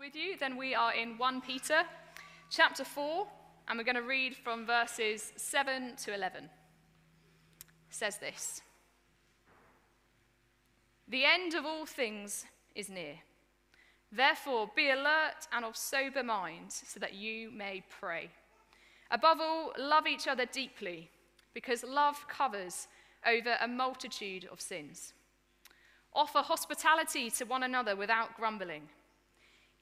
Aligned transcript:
with 0.00 0.16
you, 0.16 0.34
then 0.40 0.56
we 0.56 0.74
are 0.74 0.94
in 0.94 1.18
1 1.18 1.42
Peter 1.42 1.82
chapter 2.48 2.84
4, 2.84 3.26
and 3.68 3.78
we're 3.78 3.84
going 3.84 3.96
to 3.96 4.02
read 4.02 4.34
from 4.34 4.64
verses 4.64 5.30
7 5.36 5.94
to 6.04 6.14
11. 6.14 6.44
It 6.44 6.50
says 7.90 8.16
this 8.16 8.62
The 11.06 11.26
end 11.26 11.52
of 11.52 11.66
all 11.66 11.84
things 11.84 12.46
is 12.74 12.88
near. 12.88 13.16
Therefore, 14.10 14.70
be 14.74 14.88
alert 14.88 15.46
and 15.52 15.66
of 15.66 15.76
sober 15.76 16.22
mind, 16.22 16.72
so 16.72 16.98
that 16.98 17.12
you 17.12 17.50
may 17.50 17.82
pray. 18.00 18.30
Above 19.10 19.38
all, 19.38 19.74
love 19.78 20.06
each 20.06 20.26
other 20.26 20.46
deeply, 20.46 21.10
because 21.52 21.84
love 21.84 22.26
covers 22.26 22.88
over 23.26 23.54
a 23.60 23.68
multitude 23.68 24.48
of 24.50 24.62
sins. 24.62 25.12
Offer 26.14 26.38
hospitality 26.38 27.28
to 27.32 27.44
one 27.44 27.64
another 27.64 27.94
without 27.94 28.34
grumbling. 28.38 28.88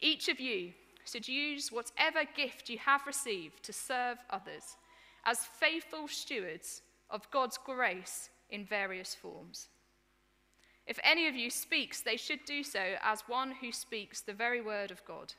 Each 0.00 0.28
of 0.28 0.41
you 0.41 0.73
should 1.04 1.27
use 1.27 1.73
whatever 1.73 2.20
gift 2.36 2.68
you 2.68 2.78
have 2.78 3.06
received 3.06 3.62
to 3.64 3.73
serve 3.73 4.18
others 4.30 4.77
as 5.24 5.45
faithful 5.45 6.06
stewards 6.09 6.82
of 7.10 7.30
God's 7.30 7.59
grace 7.59 8.30
in 8.50 8.64
various 8.64 9.14
forms. 9.14 9.68
If 10.87 10.98
any 11.02 11.28
of 11.28 11.34
you 11.34 11.50
speaks, 11.50 12.00
they 12.00 12.16
should 12.16 12.45
do 12.46 12.62
so 12.62 12.95
as 13.02 13.20
one 13.26 13.52
who 13.60 13.73
speaks 13.73 14.20
the 14.20 14.32
very 14.32 14.60
word 14.60 14.90
of 14.90 15.04
God. 15.04 15.34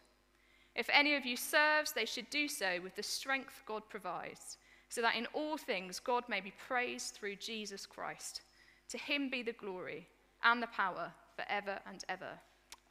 If 0.75 0.89
any 0.93 1.15
of 1.15 1.25
you 1.25 1.35
serves, 1.35 1.91
they 1.91 2.05
should 2.05 2.29
do 2.29 2.47
so 2.47 2.79
with 2.83 2.95
the 2.95 3.03
strength 3.03 3.63
God 3.65 3.81
provides, 3.89 4.57
so 4.89 5.01
that 5.01 5.15
in 5.15 5.25
all 5.33 5.57
things 5.57 5.99
God 5.99 6.23
may 6.29 6.39
be 6.39 6.53
praised 6.67 7.15
through 7.15 7.37
Jesus 7.37 7.85
Christ. 7.85 8.41
To 8.89 8.97
him 8.97 9.29
be 9.29 9.41
the 9.41 9.53
glory 9.53 10.07
and 10.43 10.61
the 10.61 10.67
power 10.67 11.11
forever 11.35 11.79
and 11.87 12.03
ever. 12.07 12.39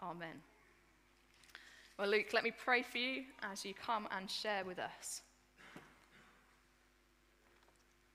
Amen. 0.03 0.43
Well, 1.99 2.11
Luke, 2.11 2.33
let 2.33 2.45
me 2.45 2.53
pray 2.53 2.83
for 2.83 2.99
you 2.99 3.25
as 3.43 3.65
you 3.65 3.75
come 3.75 4.07
and 4.17 4.31
share 4.31 4.65
with 4.65 4.79
us. 4.79 5.23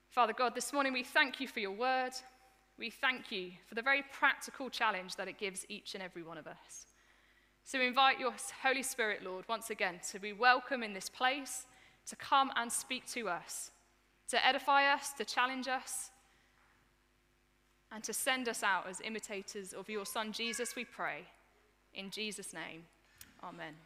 Father 0.08 0.32
God, 0.32 0.54
this 0.54 0.72
morning 0.72 0.94
we 0.94 1.02
thank 1.02 1.38
you 1.38 1.46
for 1.46 1.60
your 1.60 1.72
word. 1.72 2.12
We 2.78 2.88
thank 2.88 3.30
you 3.30 3.50
for 3.68 3.74
the 3.74 3.82
very 3.82 4.02
practical 4.10 4.70
challenge 4.70 5.16
that 5.16 5.28
it 5.28 5.38
gives 5.38 5.66
each 5.68 5.92
and 5.92 6.02
every 6.02 6.22
one 6.22 6.38
of 6.38 6.46
us. 6.46 6.86
So 7.62 7.78
we 7.78 7.86
invite 7.86 8.18
your 8.18 8.32
Holy 8.62 8.82
Spirit, 8.82 9.22
Lord, 9.22 9.44
once 9.50 9.68
again 9.68 10.00
to 10.12 10.18
be 10.18 10.32
welcome 10.32 10.82
in 10.82 10.94
this 10.94 11.10
place, 11.10 11.66
to 12.06 12.16
come 12.16 12.52
and 12.56 12.72
speak 12.72 13.06
to 13.08 13.28
us, 13.28 13.70
to 14.28 14.46
edify 14.46 14.90
us, 14.90 15.12
to 15.18 15.26
challenge 15.26 15.68
us, 15.68 16.10
and 17.92 18.02
to 18.02 18.14
send 18.14 18.48
us 18.48 18.62
out 18.62 18.88
as 18.88 19.02
imitators 19.02 19.74
of 19.74 19.90
your 19.90 20.06
Son 20.06 20.32
Jesus, 20.32 20.74
we 20.74 20.86
pray. 20.86 21.24
In 21.94 22.08
Jesus' 22.08 22.54
name. 22.54 22.84
Amen. 23.44 23.76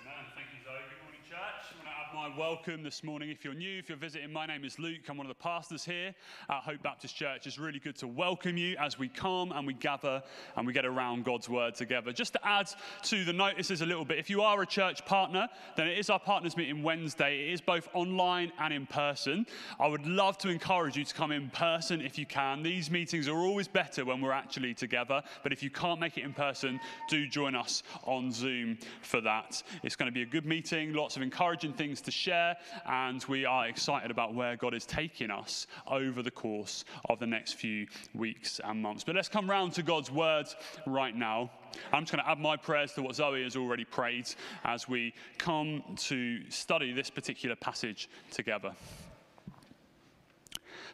Amen. 0.00 0.24
Thank 0.34 0.48
you, 0.56 0.60
Zoe. 0.64 0.80
Good 0.88 1.02
morning, 1.04 1.23
church. 1.34 1.74
I 1.82 1.84
want 1.84 1.88
to 2.12 2.18
add 2.18 2.30
my 2.30 2.38
welcome 2.38 2.82
this 2.84 3.02
morning. 3.02 3.28
If 3.28 3.44
you're 3.44 3.54
new, 3.54 3.78
if 3.78 3.88
you're 3.88 3.98
visiting, 3.98 4.32
my 4.32 4.46
name 4.46 4.64
is 4.64 4.78
Luke. 4.78 5.00
I'm 5.08 5.16
one 5.16 5.26
of 5.26 5.36
the 5.36 5.42
pastors 5.42 5.84
here 5.84 6.14
at 6.48 6.62
Hope 6.62 6.80
Baptist 6.82 7.16
Church. 7.16 7.48
It's 7.48 7.58
really 7.58 7.80
good 7.80 7.96
to 7.96 8.06
welcome 8.06 8.56
you 8.56 8.76
as 8.78 9.00
we 9.00 9.08
come 9.08 9.50
and 9.50 9.66
we 9.66 9.74
gather 9.74 10.22
and 10.56 10.64
we 10.64 10.72
get 10.72 10.86
around 10.86 11.24
God's 11.24 11.48
word 11.48 11.74
together. 11.74 12.12
Just 12.12 12.34
to 12.34 12.46
add 12.46 12.68
to 13.04 13.24
the 13.24 13.32
notices 13.32 13.80
a 13.80 13.86
little 13.86 14.04
bit, 14.04 14.18
if 14.18 14.30
you 14.30 14.42
are 14.42 14.62
a 14.62 14.66
church 14.66 15.04
partner, 15.06 15.48
then 15.76 15.88
it 15.88 15.98
is 15.98 16.08
our 16.08 16.20
partners 16.20 16.56
meeting 16.56 16.84
Wednesday. 16.84 17.48
It 17.48 17.54
is 17.54 17.60
both 17.60 17.88
online 17.94 18.52
and 18.60 18.72
in 18.72 18.86
person. 18.86 19.44
I 19.80 19.88
would 19.88 20.06
love 20.06 20.38
to 20.38 20.50
encourage 20.50 20.96
you 20.96 21.04
to 21.04 21.14
come 21.14 21.32
in 21.32 21.50
person 21.50 22.00
if 22.00 22.16
you 22.16 22.26
can. 22.26 22.62
These 22.62 22.92
meetings 22.92 23.26
are 23.26 23.38
always 23.38 23.66
better 23.66 24.04
when 24.04 24.20
we're 24.20 24.30
actually 24.30 24.72
together, 24.72 25.20
but 25.42 25.52
if 25.52 25.64
you 25.64 25.70
can't 25.70 25.98
make 25.98 26.16
it 26.16 26.22
in 26.22 26.32
person, 26.32 26.78
do 27.08 27.26
join 27.26 27.56
us 27.56 27.82
on 28.04 28.30
Zoom 28.30 28.78
for 29.02 29.20
that. 29.22 29.64
It's 29.82 29.96
going 29.96 30.06
to 30.06 30.14
be 30.14 30.22
a 30.22 30.26
good 30.26 30.46
meeting, 30.46 30.92
lots 30.92 31.16
of 31.16 31.23
encouraging 31.24 31.72
things 31.72 32.00
to 32.02 32.12
share, 32.12 32.56
and 32.86 33.24
we 33.24 33.44
are 33.44 33.66
excited 33.66 34.12
about 34.12 34.34
where 34.34 34.54
God 34.56 34.74
is 34.74 34.86
taking 34.86 35.30
us 35.30 35.66
over 35.88 36.22
the 36.22 36.30
course 36.30 36.84
of 37.10 37.18
the 37.18 37.26
next 37.26 37.54
few 37.54 37.88
weeks 38.14 38.60
and 38.62 38.80
months. 38.80 39.02
But 39.02 39.16
let's 39.16 39.28
come 39.28 39.50
round 39.50 39.72
to 39.72 39.82
God's 39.82 40.12
word 40.12 40.46
right 40.86 41.16
now. 41.16 41.50
I'm 41.92 42.02
just 42.02 42.12
going 42.12 42.24
to 42.24 42.30
add 42.30 42.38
my 42.38 42.56
prayers 42.56 42.92
to 42.92 43.02
what 43.02 43.16
Zoe 43.16 43.42
has 43.42 43.56
already 43.56 43.84
prayed 43.84 44.28
as 44.64 44.88
we 44.88 45.14
come 45.38 45.82
to 45.96 46.48
study 46.50 46.92
this 46.92 47.10
particular 47.10 47.56
passage 47.56 48.08
together. 48.30 48.72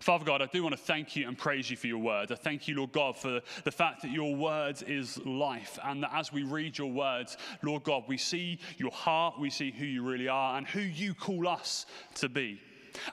Father 0.00 0.24
God, 0.24 0.40
I 0.40 0.46
do 0.46 0.62
want 0.62 0.74
to 0.74 0.80
thank 0.80 1.14
you 1.14 1.28
and 1.28 1.36
praise 1.36 1.70
you 1.70 1.76
for 1.76 1.86
your 1.86 1.98
word. 1.98 2.32
I 2.32 2.34
thank 2.34 2.66
you, 2.66 2.74
Lord 2.74 2.92
God, 2.92 3.18
for 3.18 3.42
the 3.64 3.70
fact 3.70 4.00
that 4.00 4.10
your 4.10 4.34
word 4.34 4.82
is 4.86 5.18
life, 5.26 5.78
and 5.84 6.02
that 6.02 6.10
as 6.14 6.32
we 6.32 6.42
read 6.42 6.78
your 6.78 6.90
words, 6.90 7.36
Lord 7.62 7.84
God, 7.84 8.04
we 8.08 8.16
see 8.16 8.58
your 8.78 8.92
heart, 8.92 9.38
we 9.38 9.50
see 9.50 9.70
who 9.70 9.84
you 9.84 10.02
really 10.02 10.26
are, 10.26 10.56
and 10.56 10.66
who 10.66 10.80
you 10.80 11.12
call 11.12 11.46
us 11.46 11.84
to 12.14 12.30
be. 12.30 12.58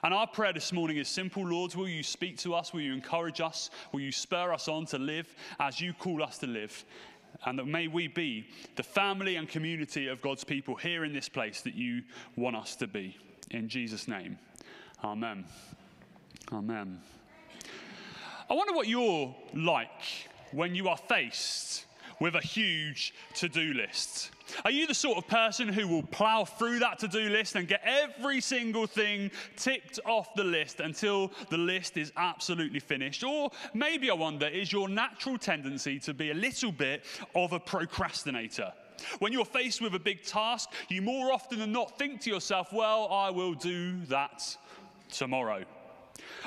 And 0.02 0.14
our 0.14 0.26
prayer 0.26 0.54
this 0.54 0.72
morning 0.72 0.96
is 0.96 1.08
simple, 1.08 1.46
Lord. 1.46 1.74
Will 1.74 1.88
you 1.88 2.02
speak 2.02 2.38
to 2.38 2.54
us? 2.54 2.72
Will 2.72 2.80
you 2.80 2.94
encourage 2.94 3.42
us? 3.42 3.68
Will 3.92 4.00
you 4.00 4.10
spur 4.10 4.50
us 4.54 4.66
on 4.66 4.86
to 4.86 4.98
live 4.98 5.32
as 5.60 5.82
you 5.82 5.92
call 5.92 6.22
us 6.22 6.38
to 6.38 6.46
live? 6.46 6.86
And 7.44 7.58
that 7.58 7.66
may 7.66 7.88
we 7.88 8.08
be 8.08 8.46
the 8.76 8.82
family 8.82 9.36
and 9.36 9.46
community 9.46 10.08
of 10.08 10.22
God's 10.22 10.42
people 10.42 10.74
here 10.74 11.04
in 11.04 11.12
this 11.12 11.28
place 11.28 11.60
that 11.60 11.74
you 11.74 12.02
want 12.34 12.56
us 12.56 12.76
to 12.76 12.86
be. 12.86 13.14
In 13.50 13.68
Jesus' 13.68 14.08
name, 14.08 14.38
amen. 15.04 15.44
Amen. 16.52 16.98
I 18.48 18.54
wonder 18.54 18.72
what 18.72 18.88
you're 18.88 19.34
like 19.54 19.90
when 20.52 20.74
you 20.74 20.88
are 20.88 20.96
faced 20.96 21.84
with 22.20 22.34
a 22.34 22.40
huge 22.40 23.12
to 23.34 23.48
do 23.48 23.74
list. 23.74 24.30
Are 24.64 24.70
you 24.70 24.86
the 24.86 24.94
sort 24.94 25.18
of 25.18 25.28
person 25.28 25.68
who 25.68 25.86
will 25.86 26.02
plow 26.02 26.44
through 26.44 26.78
that 26.78 26.98
to 27.00 27.08
do 27.08 27.28
list 27.28 27.54
and 27.54 27.68
get 27.68 27.82
every 27.84 28.40
single 28.40 28.86
thing 28.86 29.30
ticked 29.56 30.00
off 30.06 30.34
the 30.34 30.42
list 30.42 30.80
until 30.80 31.30
the 31.50 31.58
list 31.58 31.98
is 31.98 32.12
absolutely 32.16 32.80
finished? 32.80 33.22
Or 33.22 33.50
maybe 33.74 34.10
I 34.10 34.14
wonder, 34.14 34.46
is 34.46 34.72
your 34.72 34.88
natural 34.88 35.36
tendency 35.36 35.98
to 36.00 36.14
be 36.14 36.30
a 36.30 36.34
little 36.34 36.72
bit 36.72 37.04
of 37.34 37.52
a 37.52 37.60
procrastinator? 37.60 38.72
When 39.18 39.32
you're 39.32 39.44
faced 39.44 39.82
with 39.82 39.94
a 39.94 40.00
big 40.00 40.24
task, 40.24 40.70
you 40.88 41.02
more 41.02 41.30
often 41.30 41.58
than 41.58 41.72
not 41.72 41.98
think 41.98 42.22
to 42.22 42.30
yourself, 42.30 42.72
well, 42.72 43.08
I 43.12 43.30
will 43.30 43.54
do 43.54 44.00
that 44.06 44.56
tomorrow. 45.10 45.64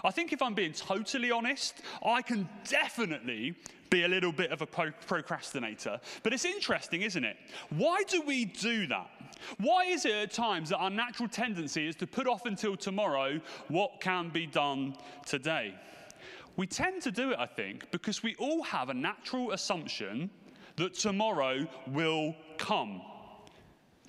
I 0.04 0.12
think 0.12 0.34
if 0.34 0.42
I'm 0.42 0.54
being 0.54 0.74
totally 0.74 1.32
honest, 1.32 1.82
I 2.06 2.22
can 2.22 2.48
definitely 2.68 3.56
be 3.90 4.04
a 4.04 4.08
little 4.08 4.32
bit 4.32 4.52
of 4.52 4.62
a 4.62 4.66
pro- 4.66 4.92
procrastinator. 5.06 6.00
But 6.24 6.34
it's 6.34 6.46
interesting, 6.46 7.02
isn't 7.02 7.24
it? 7.24 7.38
Why 7.70 8.04
do 8.08 8.22
we 8.22 8.46
do 8.46 8.88
that? 8.88 9.10
Why 9.58 9.86
is 9.86 10.06
it 10.06 10.14
at 10.14 10.32
times 10.32 10.70
that 10.70 10.78
our 10.78 10.90
natural 10.90 11.28
tendency 11.28 11.88
is 11.88 11.96
to 11.98 12.08
put 12.08 12.28
off 12.28 12.46
until 12.46 12.76
tomorrow 12.78 13.42
what 13.68 14.00
can 14.00 14.30
be 14.30 14.46
done 14.46 14.96
today? 15.26 15.76
We 16.56 16.68
tend 16.68 17.02
to 17.04 17.12
do 17.12 17.32
it, 17.32 17.40
I 17.40 17.46
think, 17.46 17.92
because 17.92 18.24
we 18.24 18.36
all 18.36 18.64
have 18.64 18.90
a 18.90 18.94
natural 18.94 19.52
assumption 19.52 20.30
that 20.78 20.94
tomorrow 20.94 21.68
will 21.88 22.36
come. 22.58 23.02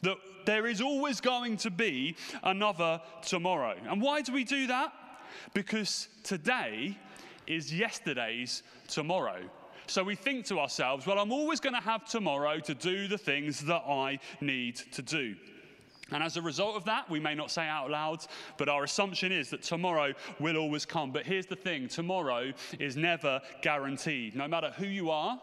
That 0.03 0.17
there 0.45 0.67
is 0.67 0.81
always 0.81 1.21
going 1.21 1.57
to 1.59 1.71
be 1.71 2.17
another 2.43 3.01
tomorrow. 3.23 3.77
And 3.89 4.03
why 4.03 4.23
do 4.23 4.33
we 4.33 4.45
do 4.45 4.67
that? 4.69 4.93
Because 5.55 6.09
today 6.23 6.97
is 7.47 7.73
yesterday's 7.75 8.63
tomorrow. 8.89 9.41
So 9.87 10.03
we 10.05 10.15
think 10.15 10.47
to 10.47 10.59
ourselves, 10.61 11.07
well, 11.07 11.19
I'm 11.19 11.33
always 11.33 11.61
going 11.61 11.75
to 11.75 11.81
have 11.81 12.05
tomorrow 12.09 12.59
to 12.61 12.75
do 12.75 13.09
the 13.09 13.19
things 13.19 13.61
that 13.67 13.83
I 13.87 14.21
need 14.41 14.77
to 14.93 15.03
do. 15.03 15.35
And 16.13 16.23
as 16.23 16.37
a 16.37 16.43
result 16.43 16.77
of 16.77 16.85
that, 16.85 17.09
we 17.09 17.21
may 17.21 17.35
not 17.35 17.51
say 17.51 17.67
out 17.67 17.91
loud, 17.91 18.25
but 18.59 18.69
our 18.69 18.85
assumption 18.85 19.33
is 19.33 19.51
that 19.51 19.63
tomorrow 19.63 20.13
will 20.39 20.57
always 20.57 20.85
come. 20.85 21.11
But 21.11 21.27
here's 21.27 21.47
the 21.47 21.57
thing 21.57 21.89
tomorrow 21.89 22.53
is 22.79 22.97
never 22.97 23.41
guaranteed. 23.63 24.37
No 24.37 24.47
matter 24.47 24.73
who 24.77 24.87
you 24.87 25.11
are, 25.11 25.41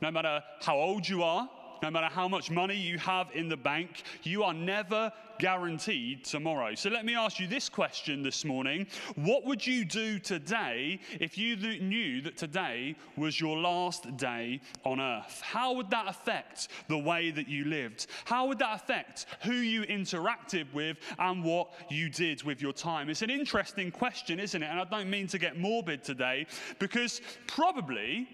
no 0.00 0.10
matter 0.10 0.42
how 0.62 0.76
old 0.76 1.08
you 1.08 1.22
are, 1.22 1.48
no 1.82 1.90
matter 1.90 2.08
how 2.08 2.28
much 2.28 2.50
money 2.50 2.76
you 2.76 2.98
have 2.98 3.28
in 3.34 3.48
the 3.48 3.56
bank, 3.56 4.02
you 4.22 4.42
are 4.44 4.54
never 4.54 5.12
guaranteed 5.38 6.24
tomorrow. 6.24 6.74
So 6.74 6.90
let 6.90 7.04
me 7.04 7.14
ask 7.14 7.40
you 7.40 7.46
this 7.46 7.68
question 7.68 8.22
this 8.22 8.44
morning 8.44 8.86
What 9.16 9.44
would 9.44 9.66
you 9.66 9.84
do 9.84 10.18
today 10.18 11.00
if 11.20 11.36
you 11.36 11.56
knew 11.56 12.20
that 12.22 12.36
today 12.36 12.96
was 13.16 13.40
your 13.40 13.58
last 13.58 14.16
day 14.16 14.60
on 14.84 15.00
earth? 15.00 15.40
How 15.42 15.74
would 15.74 15.90
that 15.90 16.06
affect 16.08 16.68
the 16.88 16.98
way 16.98 17.30
that 17.30 17.48
you 17.48 17.64
lived? 17.64 18.06
How 18.24 18.46
would 18.46 18.58
that 18.58 18.82
affect 18.82 19.26
who 19.42 19.54
you 19.54 19.82
interacted 19.82 20.72
with 20.72 20.98
and 21.18 21.42
what 21.42 21.70
you 21.90 22.08
did 22.08 22.42
with 22.42 22.62
your 22.62 22.72
time? 22.72 23.10
It's 23.10 23.22
an 23.22 23.30
interesting 23.30 23.90
question, 23.90 24.38
isn't 24.38 24.62
it? 24.62 24.66
And 24.66 24.80
I 24.80 24.84
don't 24.84 25.10
mean 25.10 25.26
to 25.28 25.38
get 25.38 25.58
morbid 25.58 26.04
today 26.04 26.46
because 26.78 27.20
probably 27.46 28.28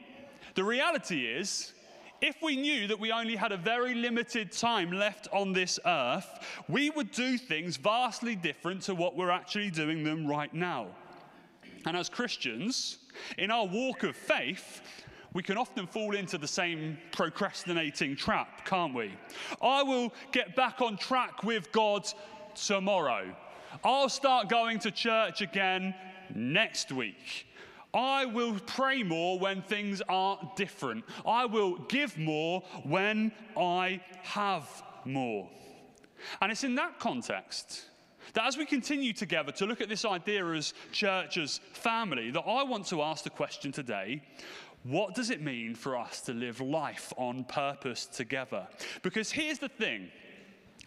the 0.54 0.64
reality 0.64 1.26
is 1.26 1.72
if 2.20 2.36
we 2.42 2.56
knew 2.56 2.86
that 2.86 2.98
we 2.98 3.12
only 3.12 3.36
had 3.36 3.52
a 3.52 3.56
very 3.56 3.94
limited 3.94 4.52
time 4.52 4.92
left 4.92 5.28
on 5.32 5.52
this 5.52 5.78
earth, 5.86 6.44
we 6.68 6.90
would 6.90 7.10
do 7.10 7.38
things 7.38 7.76
vastly 7.76 8.36
different 8.36 8.82
to 8.82 8.94
what 8.94 9.16
we're 9.16 9.30
actually 9.30 9.70
doing 9.70 10.04
them 10.04 10.26
right 10.26 10.52
now. 10.52 10.88
And 11.86 11.96
as 11.96 12.08
Christians, 12.08 12.98
in 13.38 13.50
our 13.50 13.66
walk 13.66 14.02
of 14.02 14.14
faith, 14.14 14.82
we 15.32 15.42
can 15.42 15.56
often 15.56 15.86
fall 15.86 16.14
into 16.16 16.38
the 16.38 16.48
same 16.48 16.98
procrastinating 17.12 18.16
trap, 18.16 18.64
can't 18.64 18.94
we? 18.94 19.12
I 19.62 19.82
will 19.82 20.12
get 20.32 20.56
back 20.56 20.82
on 20.82 20.96
track 20.96 21.44
with 21.44 21.70
God 21.72 22.06
tomorrow. 22.54 23.34
I'll 23.84 24.08
start 24.08 24.48
going 24.48 24.80
to 24.80 24.90
church 24.90 25.40
again 25.40 25.94
next 26.34 26.92
week. 26.92 27.46
I 27.92 28.26
will 28.26 28.58
pray 28.66 29.02
more 29.02 29.38
when 29.38 29.62
things 29.62 30.00
are 30.08 30.38
different. 30.56 31.04
I 31.26 31.46
will 31.46 31.76
give 31.88 32.16
more 32.18 32.62
when 32.84 33.32
I 33.56 34.00
have 34.22 34.68
more. 35.04 35.48
And 36.40 36.52
it's 36.52 36.64
in 36.64 36.74
that 36.76 36.98
context 36.98 37.86
that 38.34 38.46
as 38.46 38.56
we 38.56 38.66
continue 38.66 39.12
together 39.12 39.50
to 39.52 39.66
look 39.66 39.80
at 39.80 39.88
this 39.88 40.04
idea 40.04 40.46
as 40.52 40.74
church, 40.92 41.36
as 41.36 41.58
family, 41.72 42.30
that 42.30 42.42
I 42.42 42.62
want 42.62 42.86
to 42.88 43.02
ask 43.02 43.24
the 43.24 43.30
question 43.30 43.72
today 43.72 44.22
what 44.84 45.14
does 45.14 45.28
it 45.28 45.42
mean 45.42 45.74
for 45.74 45.94
us 45.96 46.22
to 46.22 46.32
live 46.32 46.60
life 46.60 47.12
on 47.18 47.44
purpose 47.44 48.06
together? 48.06 48.66
Because 49.02 49.30
here's 49.30 49.58
the 49.58 49.68
thing 49.68 50.08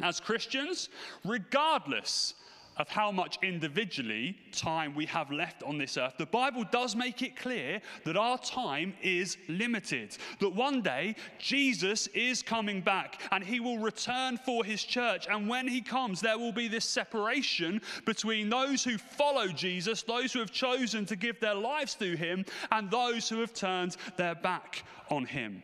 as 0.02 0.20
Christians, 0.20 0.90
regardless 1.24 2.34
of 2.78 2.90
how 2.90 3.12
much 3.12 3.38
individually 3.42 4.36
time 4.52 4.96
we 4.96 5.06
have 5.06 5.32
left 5.32 5.64
on 5.64 5.78
this 5.78 5.98
earth, 5.98 6.16
the 6.18 6.26
Bible 6.26 6.64
does 6.72 6.96
make 6.96 7.22
it 7.22 7.36
clear 7.36 7.82
that 8.06 8.18
our 8.18 8.38
time 8.38 8.94
is 9.02 9.38
limited. 9.48 10.18
That 10.40 10.56
one 10.56 10.82
day 10.82 11.16
Jesus 11.40 12.08
is 12.08 12.42
coming 12.42 12.82
back 12.82 13.22
and 13.32 13.44
he 13.44 13.60
will 13.60 13.78
return 13.78 14.38
for 14.38 14.64
his 14.64 14.84
church. 14.84 15.28
And 15.30 15.48
when 15.48 15.68
he 15.68 15.82
comes, 15.82 16.22
there 16.22 16.38
will 16.38 16.52
be 16.52 16.68
this 16.68 16.86
separation 16.86 17.82
between 18.06 18.50
those 18.50 18.84
who 18.84 18.98
follow 18.98 19.48
Jesus, 19.48 20.04
those 20.04 20.34
who 20.34 20.40
have 20.40 20.52
chosen 20.52 21.06
to 21.06 21.16
give 21.16 21.40
their 21.40 21.56
lives 21.56 21.96
to 21.96 22.16
him, 22.16 22.46
and 22.72 22.90
those 22.90 23.30
who 23.30 23.40
have 23.40 23.54
turned 23.54 23.98
their 24.18 24.36
back 24.36 24.84
on 25.10 25.26
him. 25.26 25.62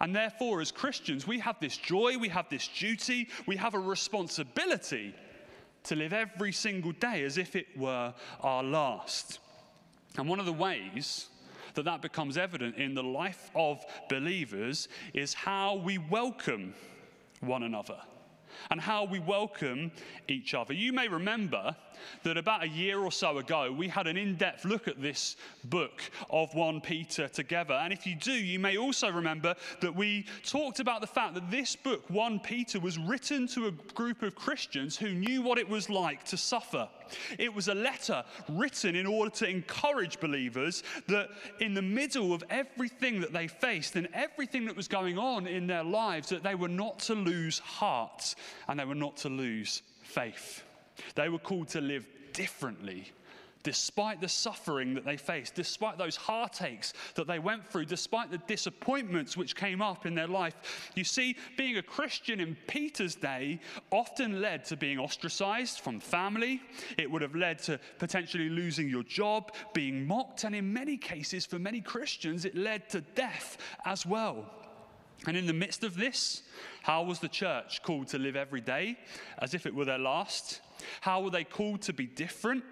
And 0.00 0.14
therefore, 0.14 0.60
as 0.60 0.72
Christians, 0.72 1.26
we 1.26 1.38
have 1.38 1.60
this 1.60 1.76
joy, 1.76 2.16
we 2.18 2.28
have 2.28 2.48
this 2.48 2.68
duty, 2.68 3.28
we 3.46 3.56
have 3.56 3.74
a 3.74 3.78
responsibility 3.78 5.14
to 5.84 5.96
live 5.96 6.12
every 6.12 6.52
single 6.52 6.92
day 6.92 7.24
as 7.24 7.38
if 7.38 7.56
it 7.56 7.66
were 7.76 8.14
our 8.40 8.62
last. 8.62 9.38
And 10.16 10.28
one 10.28 10.40
of 10.40 10.46
the 10.46 10.52
ways 10.52 11.28
that 11.74 11.84
that 11.84 12.02
becomes 12.02 12.36
evident 12.36 12.76
in 12.76 12.94
the 12.94 13.02
life 13.02 13.50
of 13.54 13.84
believers 14.08 14.88
is 15.14 15.34
how 15.34 15.76
we 15.76 15.98
welcome 15.98 16.74
one 17.40 17.62
another 17.62 17.98
and 18.70 18.80
how 18.80 19.04
we 19.04 19.20
welcome 19.20 19.92
each 20.26 20.54
other. 20.54 20.74
You 20.74 20.92
may 20.92 21.08
remember 21.08 21.76
that 22.22 22.36
about 22.36 22.62
a 22.62 22.68
year 22.68 23.00
or 23.00 23.12
so 23.12 23.38
ago, 23.38 23.72
we 23.72 23.88
had 23.88 24.06
an 24.06 24.16
in 24.16 24.36
depth 24.36 24.64
look 24.64 24.88
at 24.88 25.00
this 25.00 25.36
book 25.64 26.02
of 26.30 26.54
1 26.54 26.80
Peter 26.80 27.28
together. 27.28 27.74
And 27.74 27.92
if 27.92 28.06
you 28.06 28.14
do, 28.14 28.32
you 28.32 28.58
may 28.58 28.76
also 28.76 29.10
remember 29.10 29.54
that 29.80 29.94
we 29.94 30.26
talked 30.44 30.80
about 30.80 31.00
the 31.00 31.06
fact 31.06 31.34
that 31.34 31.50
this 31.50 31.76
book, 31.76 32.08
1 32.08 32.40
Peter, 32.40 32.80
was 32.80 32.98
written 32.98 33.46
to 33.48 33.66
a 33.66 33.72
group 33.94 34.22
of 34.22 34.34
Christians 34.34 34.96
who 34.96 35.10
knew 35.10 35.42
what 35.42 35.58
it 35.58 35.68
was 35.68 35.88
like 35.90 36.24
to 36.24 36.36
suffer. 36.36 36.88
It 37.38 37.52
was 37.52 37.68
a 37.68 37.74
letter 37.74 38.24
written 38.48 38.94
in 38.94 39.06
order 39.06 39.30
to 39.36 39.48
encourage 39.48 40.20
believers 40.20 40.82
that 41.06 41.30
in 41.60 41.74
the 41.74 41.82
middle 41.82 42.32
of 42.32 42.44
everything 42.50 43.20
that 43.20 43.32
they 43.32 43.48
faced 43.48 43.96
and 43.96 44.08
everything 44.12 44.66
that 44.66 44.76
was 44.76 44.88
going 44.88 45.18
on 45.18 45.46
in 45.46 45.66
their 45.66 45.84
lives, 45.84 46.28
that 46.28 46.42
they 46.42 46.54
were 46.54 46.68
not 46.68 46.98
to 47.00 47.14
lose 47.14 47.58
heart 47.58 48.34
and 48.68 48.78
they 48.78 48.84
were 48.84 48.94
not 48.94 49.16
to 49.18 49.28
lose 49.28 49.82
faith. 50.02 50.62
They 51.14 51.28
were 51.28 51.38
called 51.38 51.68
to 51.68 51.80
live 51.80 52.06
differently 52.32 53.12
despite 53.62 54.20
the 54.20 54.28
suffering 54.28 54.94
that 54.94 55.04
they 55.04 55.16
faced, 55.16 55.54
despite 55.54 55.98
those 55.98 56.16
heartaches 56.16 56.94
that 57.14 57.26
they 57.26 57.38
went 57.38 57.66
through, 57.66 57.84
despite 57.84 58.30
the 58.30 58.38
disappointments 58.38 59.36
which 59.36 59.56
came 59.56 59.82
up 59.82 60.06
in 60.06 60.14
their 60.14 60.26
life. 60.26 60.90
You 60.94 61.04
see, 61.04 61.36
being 61.56 61.76
a 61.76 61.82
Christian 61.82 62.40
in 62.40 62.56
Peter's 62.66 63.14
day 63.14 63.60
often 63.90 64.40
led 64.40 64.64
to 64.66 64.76
being 64.76 64.98
ostracized 64.98 65.80
from 65.80 66.00
family. 66.00 66.62
It 66.96 67.10
would 67.10 67.22
have 67.22 67.34
led 67.34 67.58
to 67.64 67.78
potentially 67.98 68.48
losing 68.48 68.88
your 68.88 69.02
job, 69.02 69.52
being 69.74 70.06
mocked, 70.06 70.44
and 70.44 70.54
in 70.54 70.72
many 70.72 70.96
cases, 70.96 71.44
for 71.44 71.58
many 71.58 71.80
Christians, 71.80 72.44
it 72.44 72.56
led 72.56 72.88
to 72.90 73.00
death 73.00 73.58
as 73.84 74.06
well. 74.06 74.46
And 75.26 75.36
in 75.36 75.46
the 75.46 75.52
midst 75.52 75.84
of 75.84 75.96
this, 75.96 76.42
how 76.82 77.02
was 77.02 77.18
the 77.18 77.28
church 77.28 77.82
called 77.82 78.08
to 78.08 78.18
live 78.18 78.36
every 78.36 78.60
day 78.60 78.98
as 79.38 79.54
if 79.54 79.66
it 79.66 79.74
were 79.74 79.84
their 79.84 79.98
last? 79.98 80.60
How 81.00 81.22
were 81.22 81.30
they 81.30 81.44
called 81.44 81.82
to 81.82 81.92
be 81.92 82.06
different? 82.06 82.64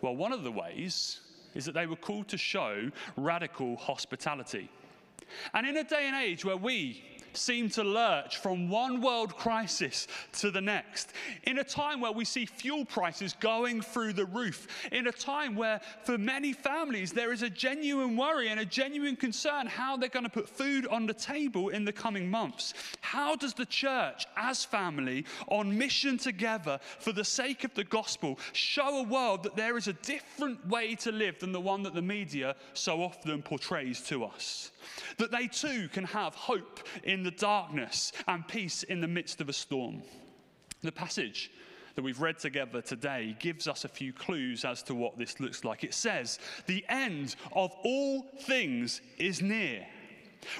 Well, 0.00 0.16
one 0.16 0.32
of 0.32 0.42
the 0.42 0.52
ways 0.52 1.20
is 1.54 1.64
that 1.66 1.72
they 1.72 1.86
were 1.86 1.96
called 1.96 2.28
to 2.28 2.38
show 2.38 2.90
radical 3.16 3.76
hospitality. 3.76 4.70
And 5.54 5.66
in 5.66 5.76
a 5.76 5.84
day 5.84 6.06
and 6.06 6.16
age 6.16 6.44
where 6.44 6.56
we 6.56 7.02
seem 7.36 7.68
to 7.70 7.84
lurch 7.84 8.38
from 8.38 8.68
one 8.68 9.00
world 9.00 9.36
crisis 9.36 10.06
to 10.32 10.50
the 10.50 10.60
next. 10.60 11.12
In 11.44 11.58
a 11.58 11.64
time 11.64 12.00
where 12.00 12.12
we 12.12 12.24
see 12.24 12.46
fuel 12.46 12.84
prices 12.84 13.34
going 13.40 13.80
through 13.80 14.14
the 14.14 14.26
roof, 14.26 14.68
in 14.90 15.06
a 15.06 15.12
time 15.12 15.54
where 15.54 15.80
for 16.04 16.18
many 16.18 16.52
families 16.52 17.12
there 17.12 17.32
is 17.32 17.42
a 17.42 17.50
genuine 17.50 18.16
worry 18.16 18.48
and 18.48 18.60
a 18.60 18.64
genuine 18.64 19.16
concern 19.16 19.66
how 19.66 19.96
they're 19.96 20.08
going 20.08 20.24
to 20.24 20.30
put 20.30 20.48
food 20.48 20.86
on 20.88 21.06
the 21.06 21.14
table 21.14 21.68
in 21.68 21.84
the 21.84 21.92
coming 21.92 22.30
months. 22.30 22.74
How 23.00 23.36
does 23.36 23.54
the 23.54 23.66
church, 23.66 24.26
as 24.36 24.64
family, 24.64 25.24
on 25.48 25.76
mission 25.76 26.18
together 26.18 26.80
for 26.98 27.12
the 27.12 27.24
sake 27.24 27.64
of 27.64 27.74
the 27.74 27.84
gospel, 27.84 28.38
show 28.52 28.98
a 28.98 29.02
world 29.02 29.42
that 29.44 29.56
there 29.56 29.76
is 29.76 29.88
a 29.88 29.92
different 29.94 30.66
way 30.68 30.94
to 30.96 31.12
live 31.12 31.38
than 31.38 31.52
the 31.52 31.60
one 31.60 31.82
that 31.84 31.94
the 31.94 32.02
media 32.02 32.56
so 32.74 33.02
often 33.02 33.42
portrays 33.42 34.00
to 34.02 34.24
us? 34.24 34.71
That 35.18 35.30
they 35.30 35.48
too 35.48 35.88
can 35.88 36.04
have 36.04 36.34
hope 36.34 36.80
in 37.04 37.22
the 37.22 37.30
darkness 37.30 38.12
and 38.26 38.46
peace 38.46 38.82
in 38.82 39.00
the 39.00 39.08
midst 39.08 39.40
of 39.40 39.48
a 39.48 39.52
storm. 39.52 40.02
The 40.82 40.92
passage 40.92 41.50
that 41.94 42.02
we've 42.02 42.20
read 42.20 42.38
together 42.38 42.80
today 42.80 43.36
gives 43.38 43.68
us 43.68 43.84
a 43.84 43.88
few 43.88 44.12
clues 44.12 44.64
as 44.64 44.82
to 44.84 44.94
what 44.94 45.18
this 45.18 45.40
looks 45.40 45.64
like. 45.64 45.84
It 45.84 45.94
says, 45.94 46.38
The 46.66 46.84
end 46.88 47.36
of 47.52 47.72
all 47.84 48.22
things 48.40 49.00
is 49.18 49.42
near. 49.42 49.86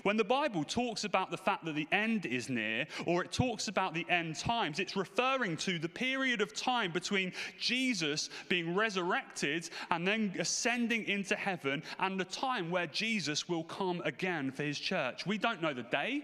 When 0.03 0.17
the 0.17 0.25
Bible 0.25 0.65
talks 0.65 1.05
about 1.05 1.31
the 1.31 1.37
fact 1.37 1.65
that 1.65 1.75
the 1.75 1.89
end 1.93 2.27
is 2.27 2.49
near, 2.49 2.87
or 3.07 3.25
it 3.25 3.33
talks 3.33 3.69
about 3.69 3.95
the 3.95 4.07
end 4.09 4.37
times, 4.37 4.79
it's 4.79 4.97
referring 4.97 5.57
to 5.59 5.79
the 5.79 5.89
period 5.89 6.41
of 6.41 6.55
time 6.55 6.93
between 6.93 7.33
Jesus 7.59 8.31
being 8.49 8.75
resurrected 8.75 9.69
and 9.91 10.07
then 10.07 10.33
ascending 10.39 11.05
into 11.05 11.37
heaven 11.37 11.83
and 11.99 12.19
the 12.19 12.25
time 12.25 12.71
where 12.71 12.87
Jesus 12.87 13.49
will 13.49 13.65
come 13.65 14.03
again 14.05 14.51
for 14.51 14.63
his 14.63 14.79
church. 14.79 15.27
We 15.27 15.39
don't 15.39 15.63
know 15.63 15.75
the 15.75 15.83
day, 15.85 16.23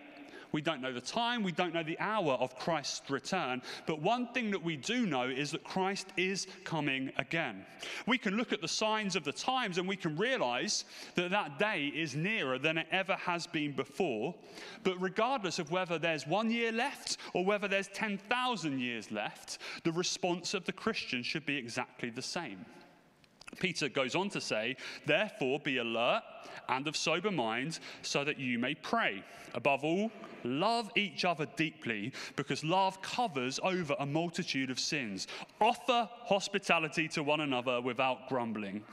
we 0.53 0.61
don't 0.61 0.81
know 0.81 0.93
the 0.93 1.01
time, 1.01 1.43
we 1.43 1.53
don't 1.53 1.75
know 1.75 1.83
the 1.83 1.99
hour 1.99 2.33
of 2.35 2.59
Christ's 2.59 3.11
return, 3.11 3.63
but 3.87 4.01
one 4.01 4.29
thing 4.29 4.51
that 4.51 4.63
we 4.63 4.77
do 4.77 5.07
know 5.07 5.29
is 5.29 5.51
that 5.53 5.65
Christ 5.65 6.09
is 6.17 6.47
coming 6.65 7.13
again. 7.19 7.65
We 8.07 8.19
can 8.19 8.37
look 8.37 8.53
at 8.53 8.61
the 8.61 8.69
signs 8.69 9.17
of 9.17 9.25
the 9.25 9.33
times 9.33 9.79
and 9.79 9.89
we 9.89 9.97
can 9.97 10.17
realize 10.17 10.85
that 11.15 11.31
that 11.31 11.59
day 11.59 11.93
is 11.95 12.17
nearer 12.17 12.59
than 12.59 12.79
it 12.79 12.87
ever 12.91 13.15
has 13.15 13.47
been 13.47 13.73
before. 13.73 14.35
But 14.85 15.01
regardless 15.01 15.59
of 15.59 15.71
whether 15.71 15.99
there's 15.99 16.27
one 16.27 16.51
year 16.51 16.73
left 16.73 17.19
or 17.35 17.45
whether 17.45 17.69
there's 17.69 17.89
10,000 17.89 18.79
years 18.79 19.11
left, 19.11 19.59
the 19.85 19.93
response 19.93 20.55
of 20.55 20.65
the 20.65 20.73
Christian 20.73 21.23
should 21.23 21.47
be 21.47 21.57
exactly 21.57 22.11
the 22.11 22.23
same. 22.23 22.65
Peter 23.59 23.89
goes 23.89 24.15
on 24.15 24.31
to 24.31 24.41
say, 24.41 24.77
Therefore, 25.07 25.59
be 25.61 25.79
alert 25.79 26.23
and 26.69 26.87
of 26.87 26.97
sober 26.97 27.31
mind, 27.31 27.79
so 28.03 28.25
that 28.25 28.39
you 28.39 28.59
may 28.59 28.75
pray. 28.75 29.23
Above 29.55 29.85
all, 29.85 30.11
love 30.45 30.91
each 30.97 31.25
other 31.25 31.47
deeply, 31.57 32.13
because 32.37 32.63
love 32.63 33.01
covers 33.03 33.59
over 33.63 33.97
a 33.99 34.07
multitude 34.07 34.71
of 34.71 34.79
sins. 34.79 35.27
Offer 35.61 36.09
hospitality 36.25 37.09
to 37.09 37.23
one 37.23 37.41
another 37.41 37.81
without 37.81 38.29
grumbling. 38.29 38.85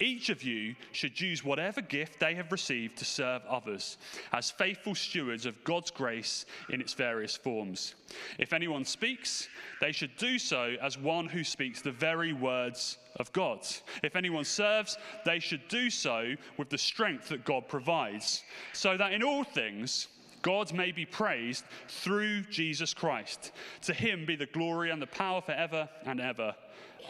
Each 0.00 0.28
of 0.28 0.42
you 0.42 0.74
should 0.92 1.20
use 1.20 1.44
whatever 1.44 1.80
gift 1.80 2.20
they 2.20 2.34
have 2.34 2.52
received 2.52 2.98
to 2.98 3.04
serve 3.04 3.42
others, 3.48 3.96
as 4.32 4.50
faithful 4.50 4.94
stewards 4.94 5.46
of 5.46 5.64
God's 5.64 5.90
grace 5.90 6.44
in 6.70 6.80
its 6.80 6.92
various 6.92 7.36
forms. 7.36 7.94
If 8.38 8.52
anyone 8.52 8.84
speaks, 8.84 9.48
they 9.80 9.92
should 9.92 10.16
do 10.16 10.38
so 10.38 10.76
as 10.82 10.98
one 10.98 11.26
who 11.26 11.44
speaks 11.44 11.80
the 11.80 11.92
very 11.92 12.32
words 12.32 12.98
of 13.16 13.32
God. 13.32 13.66
If 14.02 14.16
anyone 14.16 14.44
serves, 14.44 14.96
they 15.24 15.38
should 15.38 15.66
do 15.68 15.90
so 15.90 16.34
with 16.58 16.70
the 16.70 16.78
strength 16.78 17.28
that 17.28 17.44
God 17.44 17.68
provides, 17.68 18.42
so 18.72 18.96
that 18.96 19.12
in 19.12 19.22
all 19.22 19.44
things, 19.44 20.08
God 20.42 20.72
may 20.72 20.90
be 20.90 21.06
praised 21.06 21.64
through 21.88 22.42
Jesus 22.44 22.92
Christ. 22.92 23.52
To 23.82 23.94
him 23.94 24.26
be 24.26 24.36
the 24.36 24.46
glory 24.46 24.90
and 24.90 25.00
the 25.00 25.06
power 25.06 25.40
forever 25.40 25.88
and 26.04 26.20
ever. 26.20 26.54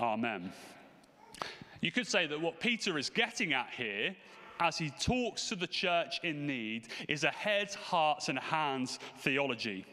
Amen. 0.00 0.52
You 1.80 1.90
could 1.90 2.06
say 2.06 2.26
that 2.26 2.40
what 2.40 2.61
Peter 2.61 2.99
is 2.99 3.11
getting 3.11 3.52
at 3.52 3.68
here 3.76 4.14
as 4.61 4.78
he 4.78 4.90
talks 5.00 5.49
to 5.49 5.56
the 5.56 5.66
church 5.66 6.21
in 6.23 6.47
need 6.47 6.88
is 7.09 7.25
a 7.25 7.30
heads, 7.30 7.75
hearts, 7.75 8.28
and 8.28 8.38
hands 8.38 8.99
theology. 9.18 9.85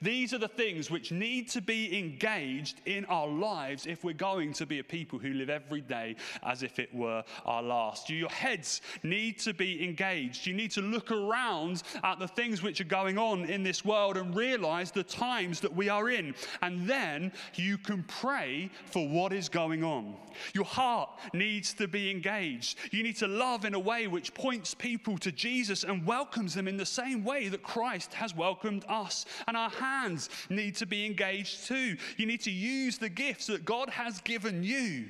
These 0.00 0.32
are 0.32 0.38
the 0.38 0.48
things 0.48 0.90
which 0.90 1.12
need 1.12 1.48
to 1.50 1.60
be 1.60 1.98
engaged 1.98 2.80
in 2.86 3.04
our 3.06 3.26
lives 3.28 3.86
if 3.86 4.04
we're 4.04 4.12
going 4.12 4.52
to 4.54 4.66
be 4.66 4.78
a 4.78 4.84
people 4.84 5.18
who 5.18 5.32
live 5.34 5.50
every 5.50 5.80
day 5.80 6.16
as 6.42 6.62
if 6.62 6.78
it 6.78 6.94
were 6.94 7.24
our 7.44 7.62
last. 7.62 8.10
Your 8.10 8.30
heads 8.30 8.80
need 9.02 9.38
to 9.40 9.54
be 9.54 9.84
engaged. 9.84 10.46
You 10.46 10.54
need 10.54 10.70
to 10.72 10.82
look 10.82 11.10
around 11.10 11.82
at 12.02 12.18
the 12.18 12.28
things 12.28 12.62
which 12.62 12.80
are 12.80 12.84
going 12.84 13.18
on 13.18 13.44
in 13.44 13.62
this 13.62 13.84
world 13.84 14.16
and 14.16 14.34
realize 14.34 14.90
the 14.90 15.02
times 15.02 15.60
that 15.60 15.74
we 15.74 15.88
are 15.88 16.10
in. 16.10 16.34
And 16.60 16.88
then 16.88 17.32
you 17.54 17.78
can 17.78 18.02
pray 18.04 18.70
for 18.86 19.08
what 19.08 19.32
is 19.32 19.48
going 19.48 19.84
on. 19.84 20.16
Your 20.54 20.64
heart 20.64 21.10
needs 21.32 21.74
to 21.74 21.88
be 21.88 22.10
engaged. 22.10 22.78
You 22.90 23.02
need 23.02 23.16
to 23.16 23.28
love 23.28 23.64
in 23.64 23.74
a 23.74 23.78
way 23.78 24.06
which 24.06 24.34
points 24.34 24.74
people 24.74 25.18
to 25.18 25.32
Jesus 25.32 25.84
and 25.84 26.06
welcomes 26.06 26.54
them 26.54 26.68
in 26.68 26.76
the 26.76 26.86
same 26.86 27.24
way 27.24 27.48
that 27.48 27.62
Christ 27.62 28.14
has 28.14 28.34
welcomed 28.34 28.84
us. 28.88 29.24
And 29.46 29.56
our 29.56 29.70
hands 29.74 30.28
need 30.48 30.76
to 30.76 30.86
be 30.86 31.06
engaged 31.06 31.66
too. 31.66 31.96
You 32.16 32.26
need 32.26 32.40
to 32.42 32.50
use 32.50 32.98
the 32.98 33.08
gifts 33.08 33.46
that 33.46 33.64
God 33.64 33.88
has 33.90 34.20
given 34.20 34.62
you 34.62 35.08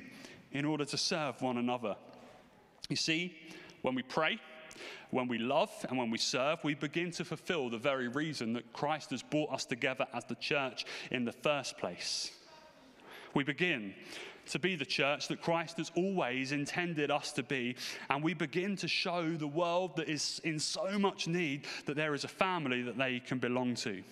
in 0.51 0.65
order 0.65 0.85
to 0.85 0.97
serve 0.97 1.41
one 1.41 1.57
another. 1.57 1.95
You 2.89 2.95
see, 2.95 3.35
when 3.81 3.95
we 3.95 4.03
pray, 4.03 4.39
when 5.11 5.27
we 5.27 5.37
love 5.37 5.71
and 5.89 5.97
when 5.97 6.09
we 6.09 6.17
serve, 6.17 6.59
we 6.63 6.73
begin 6.73 7.11
to 7.11 7.25
fulfill 7.25 7.69
the 7.69 7.77
very 7.77 8.07
reason 8.07 8.53
that 8.53 8.73
Christ 8.73 9.11
has 9.11 9.21
brought 9.21 9.51
us 9.51 9.65
together 9.65 10.07
as 10.13 10.25
the 10.25 10.35
church 10.35 10.85
in 11.11 11.25
the 11.25 11.31
first 11.31 11.77
place. 11.77 12.31
We 13.33 13.43
begin 13.43 13.93
to 14.47 14.59
be 14.59 14.75
the 14.75 14.85
church 14.85 15.27
that 15.27 15.41
Christ 15.41 15.77
has 15.77 15.91
always 15.95 16.51
intended 16.51 17.09
us 17.09 17.31
to 17.33 17.43
be, 17.43 17.75
and 18.09 18.23
we 18.23 18.33
begin 18.33 18.75
to 18.77 18.87
show 18.87 19.35
the 19.35 19.47
world 19.47 19.95
that 19.95 20.09
is 20.09 20.41
in 20.43 20.59
so 20.59 20.99
much 20.99 21.27
need 21.27 21.65
that 21.85 21.95
there 21.95 22.13
is 22.13 22.23
a 22.23 22.29
family 22.29 22.81
that 22.83 22.97
they 22.97 23.19
can 23.19 23.39
belong 23.39 23.75
to. 23.75 24.03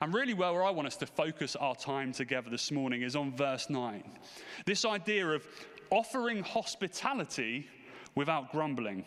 And 0.00 0.12
really, 0.12 0.34
where 0.34 0.62
I 0.62 0.70
want 0.70 0.88
us 0.88 0.96
to 0.96 1.06
focus 1.06 1.56
our 1.56 1.74
time 1.74 2.12
together 2.12 2.50
this 2.50 2.70
morning 2.70 3.02
is 3.02 3.16
on 3.16 3.34
verse 3.34 3.70
9. 3.70 4.02
This 4.64 4.84
idea 4.84 5.26
of 5.28 5.46
offering 5.90 6.42
hospitality 6.42 7.68
without 8.14 8.50
grumbling. 8.52 9.04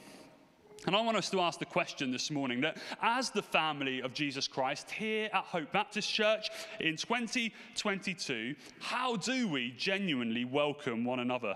And 0.87 0.95
I 0.95 1.01
want 1.01 1.17
us 1.17 1.29
to 1.31 1.41
ask 1.41 1.59
the 1.59 1.65
question 1.65 2.09
this 2.09 2.31
morning 2.31 2.61
that 2.61 2.77
as 3.01 3.31
the 3.31 3.41
family 3.41 4.01
of 4.01 4.13
Jesus 4.13 4.47
Christ 4.47 4.89
here 4.89 5.29
at 5.33 5.43
Hope 5.43 5.71
Baptist 5.73 6.11
Church 6.11 6.49
in 6.79 6.95
2022, 6.95 8.55
how 8.79 9.17
do 9.17 9.49
we 9.49 9.73
genuinely 9.77 10.45
welcome 10.45 11.03
one 11.03 11.19
another? 11.19 11.55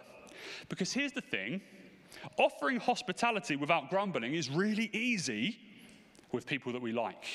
Because 0.68 0.92
here's 0.92 1.14
the 1.14 1.22
thing 1.22 1.62
offering 2.38 2.80
hospitality 2.80 3.56
without 3.56 3.90
grumbling 3.90 4.34
is 4.34 4.50
really 4.50 4.90
easy 4.94 5.58
with 6.32 6.46
people 6.46 6.74
that 6.74 6.82
we 6.82 6.92
like 6.92 7.26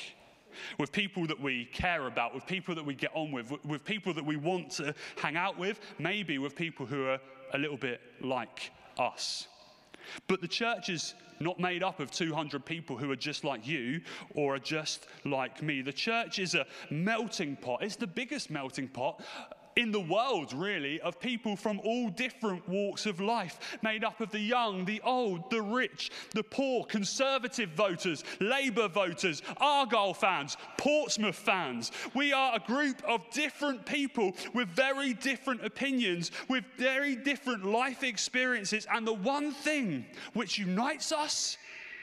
with 0.78 0.92
people 0.92 1.26
that 1.26 1.40
we 1.40 1.66
care 1.66 2.06
about, 2.06 2.34
with 2.34 2.46
people 2.46 2.74
that 2.74 2.84
we 2.84 2.94
get 2.94 3.10
on 3.14 3.32
with, 3.32 3.52
with 3.64 3.84
people 3.84 4.14
that 4.14 4.24
we 4.24 4.36
want 4.36 4.70
to 4.72 4.94
hang 5.16 5.36
out 5.36 5.58
with, 5.58 5.80
maybe 5.98 6.38
with 6.38 6.54
people 6.54 6.86
who 6.86 7.06
are 7.06 7.20
a 7.54 7.58
little 7.58 7.76
bit 7.76 8.00
like 8.20 8.70
us. 8.98 9.48
But 10.26 10.40
the 10.40 10.48
church 10.48 10.88
is 10.88 11.14
not 11.40 11.60
made 11.60 11.82
up 11.82 12.00
of 12.00 12.10
200 12.10 12.64
people 12.64 12.96
who 12.96 13.10
are 13.10 13.16
just 13.16 13.44
like 13.44 13.66
you 13.66 14.00
or 14.34 14.56
are 14.56 14.60
just 14.60 15.06
like 15.24 15.62
me. 15.62 15.82
The 15.82 15.92
church 15.92 16.38
is 16.38 16.54
a 16.54 16.66
melting 16.90 17.56
pot. 17.56 17.82
It's 17.82 17.96
the 17.96 18.06
biggest 18.06 18.50
melting 18.50 18.88
pot 18.88 19.22
in 19.76 19.92
the 19.92 20.00
world, 20.00 20.52
really, 20.52 21.00
of 21.00 21.20
people 21.20 21.56
from 21.56 21.80
all 21.84 22.08
different 22.10 22.68
walks 22.68 23.06
of 23.06 23.20
life, 23.20 23.78
made 23.82 24.04
up 24.04 24.20
of 24.20 24.30
the 24.30 24.40
young, 24.40 24.84
the 24.84 25.00
old, 25.02 25.50
the 25.50 25.62
rich, 25.62 26.10
the 26.34 26.42
poor, 26.42 26.84
conservative 26.84 27.70
voters, 27.70 28.24
Labour 28.40 28.88
voters, 28.88 29.42
Argyle 29.58 30.14
fans, 30.14 30.56
Portsmouth 30.76 31.36
fans. 31.36 31.92
We 32.14 32.32
are 32.32 32.56
a 32.56 32.66
group 32.66 33.02
of 33.06 33.20
different 33.30 33.86
people 33.86 34.34
with 34.54 34.68
very 34.68 35.14
different 35.14 35.64
opinions, 35.64 36.30
with 36.48 36.64
very 36.76 37.16
different 37.16 37.64
life 37.64 38.02
experiences. 38.02 38.86
And 38.92 39.06
the 39.06 39.14
one 39.14 39.52
thing 39.52 40.06
which 40.34 40.58
unites 40.58 41.12
us 41.12 41.56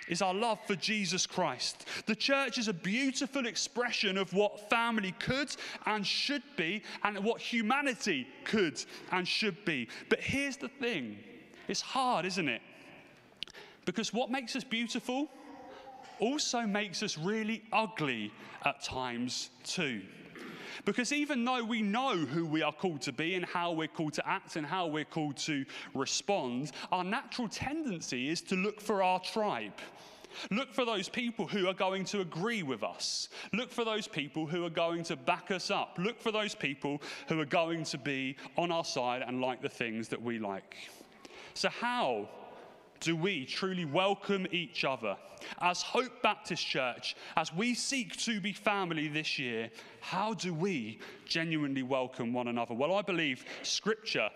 is 0.08 0.22
our 0.22 0.34
love 0.34 0.60
for 0.66 0.76
Jesus 0.76 1.26
Christ. 1.26 1.86
The 2.06 2.16
church 2.16 2.58
is 2.58 2.68
a 2.68 2.74
beautiful 2.74 3.46
expression 3.46 4.18
of 4.18 4.34
what 4.34 4.70
family 4.70 5.14
could 5.20 5.56
and 5.86 6.06
should 6.06 6.44
be, 6.58 6.84
and 7.04 7.24
what 7.24 7.42
humanity 7.42 8.28
could 8.44 8.84
and 9.12 9.28
should 9.28 9.64
be. 9.66 9.88
But 10.10 10.20
here's 10.20 10.58
the 10.58 10.70
thing 10.70 11.18
it's 11.68 11.82
hard, 11.82 12.26
isn't 12.26 12.48
it? 12.48 12.62
Because 13.86 14.14
what 14.14 14.32
makes 14.32 14.56
us 14.56 14.64
beautiful 14.64 15.30
also 16.20 16.62
makes 16.62 17.04
us 17.04 17.18
really 17.18 17.64
ugly 17.74 18.32
at 18.64 18.84
times, 18.84 19.50
too. 19.64 20.02
Because 20.84 21.13
even 21.13 21.46
though 21.46 21.63
we 21.63 21.82
know 21.82 22.17
who 22.17 22.46
we 22.46 22.62
are 22.62 22.74
called 22.74 23.01
to 23.03 23.13
be 23.13 23.36
and 23.36 23.46
how 23.46 23.72
we're 23.72 23.88
called 23.88 24.13
to 24.13 24.27
act 24.27 24.55
and 24.55 24.65
how 24.65 24.88
we're 24.88 25.05
called 25.05 25.38
to 25.38 25.65
respond, 25.94 26.72
our 26.91 27.03
natural 27.03 27.48
tendency 27.48 28.29
is 28.29 28.41
to 28.41 28.55
look 28.55 28.82
for 28.82 29.01
our 29.01 29.20
tribe. 29.20 29.74
Look 30.51 30.74
for 30.74 30.86
those 30.86 31.08
people 31.08 31.48
who 31.48 31.67
are 31.67 31.74
going 31.74 32.03
to 32.05 32.22
agree 32.22 32.63
with 32.63 32.84
us. 32.84 33.29
Look 33.53 33.72
for 33.72 33.86
those 33.86 34.08
people 34.08 34.46
who 34.46 34.65
are 34.65 34.70
going 34.70 35.03
to 35.05 35.15
back 35.15 35.51
us 35.51 35.72
up. 35.72 35.98
Look 35.98 36.20
for 36.20 36.32
those 36.32 36.55
people 36.55 37.01
who 37.27 37.39
are 37.39 37.46
going 37.46 37.84
to 37.86 37.98
be 37.98 38.36
on 38.58 38.72
our 38.72 38.84
side 38.84 39.24
and 39.25 39.41
like 39.41 39.62
the 39.62 39.70
things 39.70 40.10
that 40.10 40.22
we 40.22 40.39
like. 40.39 40.75
So, 41.53 41.70
how 41.70 42.27
do 43.06 43.16
we 43.16 43.46
truly 43.46 43.86
welcome 43.86 44.48
each 44.50 44.84
other? 44.84 45.16
As 45.62 45.84
Hope 45.84 46.24
Baptist 46.24 46.66
Church, 46.66 47.16
as 47.38 47.54
we 47.54 47.76
seek 47.76 48.18
to 48.24 48.42
be 48.42 48.52
family 48.52 49.08
this 49.08 49.38
year, 49.38 49.70
how 50.02 50.34
do 50.34 50.56
we 50.56 50.98
genuinely 51.24 51.84
welcome 51.84 52.34
one 52.34 52.48
another? 52.48 52.74
Well, 52.74 52.96
I 52.96 53.04
believe 53.04 53.46
Scripture 53.62 54.30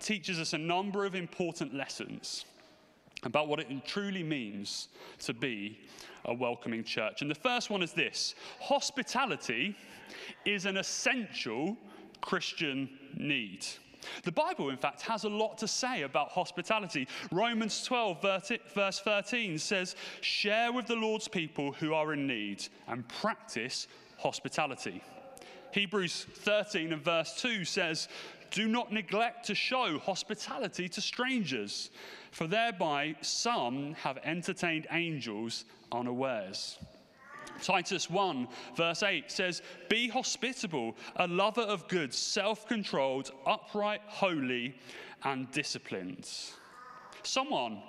teaches 0.00 0.40
us 0.40 0.54
a 0.54 0.58
number 0.58 1.04
of 1.04 1.14
important 1.14 1.74
lessons 1.74 2.46
about 3.24 3.46
what 3.46 3.60
it 3.60 3.68
truly 3.84 4.22
means 4.22 4.88
to 5.18 5.34
be 5.34 5.80
a 6.24 6.32
welcoming 6.32 6.82
church. 6.82 7.20
And 7.20 7.30
the 7.30 7.34
first 7.34 7.68
one 7.68 7.82
is 7.82 7.92
this 7.92 8.34
hospitality 8.58 9.76
is 10.46 10.64
an 10.64 10.78
essential 10.78 11.76
Christian 12.22 12.88
need. 13.18 13.66
The 14.22 14.32
Bible, 14.32 14.70
in 14.70 14.76
fact, 14.76 15.02
has 15.02 15.24
a 15.24 15.28
lot 15.28 15.58
to 15.58 15.68
say 15.68 16.02
about 16.02 16.30
hospitality. 16.30 17.08
Romans 17.30 17.84
12, 17.84 18.22
verse 18.74 19.00
13 19.00 19.58
says, 19.58 19.96
Share 20.20 20.72
with 20.72 20.86
the 20.86 20.96
Lord's 20.96 21.28
people 21.28 21.72
who 21.72 21.94
are 21.94 22.12
in 22.12 22.26
need 22.26 22.66
and 22.88 23.06
practice 23.08 23.88
hospitality. 24.18 25.02
Hebrews 25.72 26.26
13 26.30 26.92
and 26.92 27.02
verse 27.02 27.34
2 27.40 27.64
says, 27.64 28.08
Do 28.50 28.68
not 28.68 28.92
neglect 28.92 29.46
to 29.46 29.54
show 29.54 29.98
hospitality 29.98 30.88
to 30.88 31.00
strangers 31.00 31.90
for 32.30 32.46
thereby 32.46 33.14
some 33.20 33.94
have 33.94 34.18
entertained 34.24 34.86
angels 34.90 35.64
unawares. 35.92 36.78
Titus 37.62 38.10
1, 38.10 38.48
verse 38.76 39.02
8 39.02 39.30
says, 39.30 39.62
Be 39.88 40.08
hospitable, 40.08 40.96
a 41.16 41.26
lover 41.26 41.62
of 41.62 41.88
good, 41.88 42.12
self 42.12 42.66
controlled, 42.66 43.32
upright, 43.46 44.00
holy, 44.06 44.74
and 45.24 45.50
disciplined. 45.52 46.28
Someone 47.22 47.82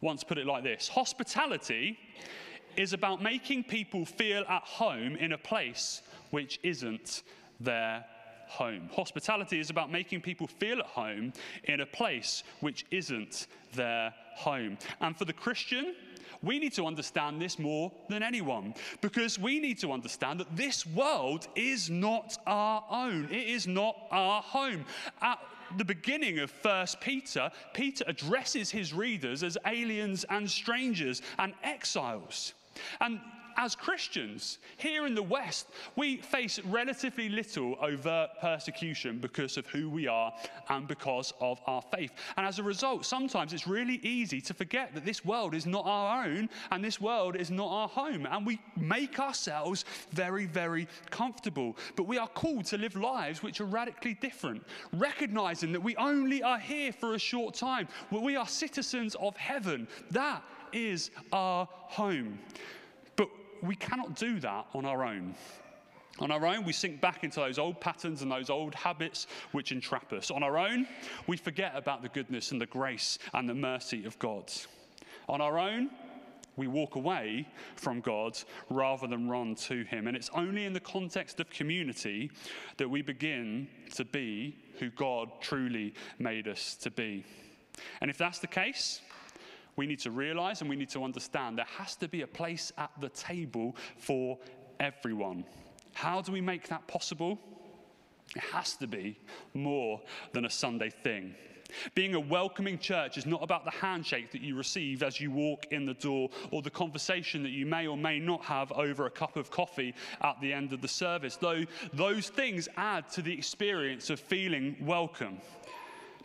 once 0.00 0.24
put 0.24 0.38
it 0.38 0.46
like 0.46 0.64
this 0.64 0.88
Hospitality 0.88 1.98
is 2.76 2.92
about 2.92 3.22
making 3.22 3.64
people 3.64 4.04
feel 4.04 4.44
at 4.48 4.62
home 4.62 5.16
in 5.16 5.32
a 5.32 5.38
place 5.38 6.02
which 6.30 6.60
isn't 6.62 7.22
their 7.60 8.04
home. 8.46 8.88
Hospitality 8.92 9.60
is 9.60 9.70
about 9.70 9.90
making 9.90 10.20
people 10.20 10.46
feel 10.46 10.80
at 10.80 10.86
home 10.86 11.32
in 11.64 11.80
a 11.80 11.86
place 11.86 12.42
which 12.60 12.86
isn't 12.90 13.46
their 13.74 14.14
home. 14.36 14.78
And 15.00 15.16
for 15.16 15.24
the 15.24 15.32
Christian, 15.32 15.94
we 16.42 16.58
need 16.58 16.72
to 16.74 16.86
understand 16.86 17.40
this 17.40 17.58
more 17.58 17.92
than 18.08 18.22
anyone 18.22 18.74
because 19.00 19.38
we 19.38 19.58
need 19.58 19.78
to 19.80 19.92
understand 19.92 20.40
that 20.40 20.56
this 20.56 20.86
world 20.86 21.48
is 21.54 21.90
not 21.90 22.36
our 22.46 22.84
own. 22.90 23.28
It 23.30 23.48
is 23.48 23.66
not 23.66 23.96
our 24.10 24.42
home. 24.42 24.84
At 25.22 25.38
the 25.76 25.84
beginning 25.84 26.38
of 26.38 26.50
First 26.50 27.00
Peter, 27.00 27.50
Peter 27.74 28.04
addresses 28.06 28.70
his 28.70 28.94
readers 28.94 29.42
as 29.42 29.58
aliens 29.66 30.24
and 30.30 30.50
strangers 30.50 31.22
and 31.38 31.52
exiles. 31.62 32.54
And 33.00 33.20
as 33.58 33.74
Christians 33.74 34.58
here 34.76 35.04
in 35.04 35.16
the 35.16 35.22
West, 35.22 35.66
we 35.96 36.18
face 36.18 36.60
relatively 36.60 37.28
little 37.28 37.76
overt 37.82 38.30
persecution 38.40 39.18
because 39.18 39.56
of 39.56 39.66
who 39.66 39.90
we 39.90 40.06
are 40.06 40.32
and 40.68 40.86
because 40.86 41.34
of 41.40 41.60
our 41.66 41.82
faith. 41.82 42.12
And 42.36 42.46
as 42.46 42.60
a 42.60 42.62
result, 42.62 43.04
sometimes 43.04 43.52
it's 43.52 43.66
really 43.66 43.96
easy 44.04 44.40
to 44.42 44.54
forget 44.54 44.94
that 44.94 45.04
this 45.04 45.24
world 45.24 45.54
is 45.54 45.66
not 45.66 45.84
our 45.86 46.24
own 46.24 46.48
and 46.70 46.84
this 46.84 47.00
world 47.00 47.34
is 47.34 47.50
not 47.50 47.68
our 47.68 47.88
home. 47.88 48.26
And 48.30 48.46
we 48.46 48.60
make 48.76 49.18
ourselves 49.18 49.84
very, 50.12 50.46
very 50.46 50.86
comfortable. 51.10 51.76
But 51.96 52.04
we 52.04 52.16
are 52.16 52.28
called 52.28 52.64
to 52.66 52.78
live 52.78 52.94
lives 52.94 53.42
which 53.42 53.60
are 53.60 53.64
radically 53.64 54.14
different, 54.14 54.64
recognizing 54.92 55.72
that 55.72 55.82
we 55.82 55.96
only 55.96 56.44
are 56.44 56.60
here 56.60 56.92
for 56.92 57.14
a 57.14 57.18
short 57.18 57.54
time, 57.54 57.88
we 58.12 58.36
are 58.36 58.46
citizens 58.46 59.16
of 59.16 59.36
heaven. 59.36 59.88
That 60.10 60.44
is 60.72 61.10
our 61.32 61.66
home 61.70 62.38
we 63.62 63.76
cannot 63.76 64.16
do 64.16 64.40
that 64.40 64.66
on 64.74 64.84
our 64.84 65.04
own. 65.04 65.34
On 66.20 66.32
our 66.32 66.44
own, 66.46 66.64
we 66.64 66.72
sink 66.72 67.00
back 67.00 67.22
into 67.22 67.38
those 67.38 67.58
old 67.58 67.80
patterns 67.80 68.22
and 68.22 68.30
those 68.30 68.50
old 68.50 68.74
habits 68.74 69.28
which 69.52 69.70
entrap 69.70 70.12
us. 70.12 70.30
On 70.30 70.42
our 70.42 70.58
own, 70.58 70.86
we 71.28 71.36
forget 71.36 71.72
about 71.76 72.02
the 72.02 72.08
goodness 72.08 72.50
and 72.50 72.60
the 72.60 72.66
grace 72.66 73.18
and 73.34 73.48
the 73.48 73.54
mercy 73.54 74.04
of 74.04 74.18
God. 74.18 74.50
On 75.28 75.40
our 75.40 75.58
own, 75.58 75.90
we 76.56 76.66
walk 76.66 76.96
away 76.96 77.46
from 77.76 78.00
God 78.00 78.36
rather 78.68 79.06
than 79.06 79.28
run 79.28 79.54
to 79.54 79.84
Him. 79.84 80.08
And 80.08 80.16
it's 80.16 80.30
only 80.34 80.64
in 80.64 80.72
the 80.72 80.80
context 80.80 81.38
of 81.38 81.48
community 81.50 82.32
that 82.78 82.90
we 82.90 83.00
begin 83.00 83.68
to 83.94 84.04
be 84.04 84.56
who 84.80 84.90
God 84.90 85.30
truly 85.40 85.94
made 86.18 86.48
us 86.48 86.74
to 86.76 86.90
be. 86.90 87.24
And 88.00 88.10
if 88.10 88.18
that's 88.18 88.40
the 88.40 88.48
case, 88.48 89.00
we 89.78 89.86
need 89.86 90.00
to 90.00 90.10
realize 90.10 90.60
and 90.60 90.68
we 90.68 90.76
need 90.76 90.90
to 90.90 91.04
understand 91.04 91.56
there 91.56 91.64
has 91.78 91.94
to 91.96 92.08
be 92.08 92.22
a 92.22 92.26
place 92.26 92.72
at 92.76 92.90
the 93.00 93.08
table 93.10 93.76
for 93.96 94.36
everyone. 94.80 95.44
How 95.94 96.20
do 96.20 96.32
we 96.32 96.40
make 96.40 96.68
that 96.68 96.86
possible? 96.88 97.38
It 98.34 98.42
has 98.42 98.76
to 98.76 98.88
be 98.88 99.18
more 99.54 100.02
than 100.32 100.44
a 100.44 100.50
Sunday 100.50 100.90
thing. 100.90 101.34
Being 101.94 102.14
a 102.14 102.20
welcoming 102.20 102.78
church 102.78 103.18
is 103.18 103.26
not 103.26 103.42
about 103.42 103.64
the 103.64 103.70
handshake 103.70 104.32
that 104.32 104.40
you 104.40 104.56
receive 104.56 105.02
as 105.02 105.20
you 105.20 105.30
walk 105.30 105.66
in 105.70 105.86
the 105.86 105.94
door 105.94 106.30
or 106.50 106.62
the 106.62 106.70
conversation 106.70 107.42
that 107.42 107.50
you 107.50 107.66
may 107.66 107.86
or 107.86 107.96
may 107.96 108.18
not 108.18 108.42
have 108.44 108.72
over 108.72 109.06
a 109.06 109.10
cup 109.10 109.36
of 109.36 109.50
coffee 109.50 109.94
at 110.22 110.40
the 110.40 110.52
end 110.52 110.72
of 110.72 110.80
the 110.80 110.88
service, 110.88 111.36
though 111.36 111.64
those 111.92 112.30
things 112.30 112.68
add 112.76 113.08
to 113.10 113.22
the 113.22 113.32
experience 113.32 114.10
of 114.10 114.18
feeling 114.18 114.76
welcome. 114.80 115.38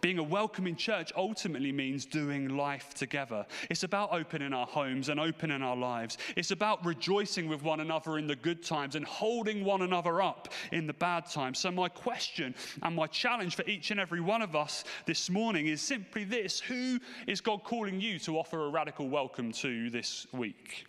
Being 0.04 0.20
a 0.20 0.24
welcoming 0.24 0.76
church 0.76 1.14
ultimately 1.16 1.72
means 1.72 2.06
doing 2.06 2.58
life 2.58 2.94
together. 2.94 3.46
It's 3.70 3.84
about 3.84 4.12
opening 4.12 4.52
our 4.52 4.66
homes 4.66 5.08
and 5.08 5.18
opening 5.18 5.62
our 5.62 5.78
lives. 5.78 6.18
It's 6.36 6.52
about 6.52 6.86
rejoicing 6.86 7.48
with 7.48 7.64
one 7.64 7.80
another 7.80 8.18
in 8.18 8.28
the 8.28 8.36
good 8.36 8.66
times 8.66 8.98
and 8.98 9.06
holding 9.06 9.64
one 9.64 9.82
another 9.82 10.22
up 10.22 10.50
in 10.74 10.88
the 10.88 10.94
bad 10.94 11.28
times. 11.28 11.60
So, 11.60 11.72
my 11.72 11.88
question 11.88 12.54
and 12.82 12.98
my 12.98 13.08
challenge 13.08 13.56
for 13.56 13.64
each 13.64 13.92
and 13.92 14.00
every 14.00 14.20
one 14.20 14.42
of 14.42 14.58
us 14.58 14.84
this 15.06 15.30
morning 15.30 15.68
is 15.68 15.82
simply 15.82 16.26
this 16.26 16.60
Who 16.60 17.00
is 17.26 17.40
God 17.40 17.64
calling 17.64 18.02
you 18.02 18.20
to 18.20 18.38
offer 18.38 18.66
a 18.66 18.70
radical 18.70 19.08
welcome 19.08 19.54
to 19.54 19.90
this 19.90 20.28
week? 20.34 20.86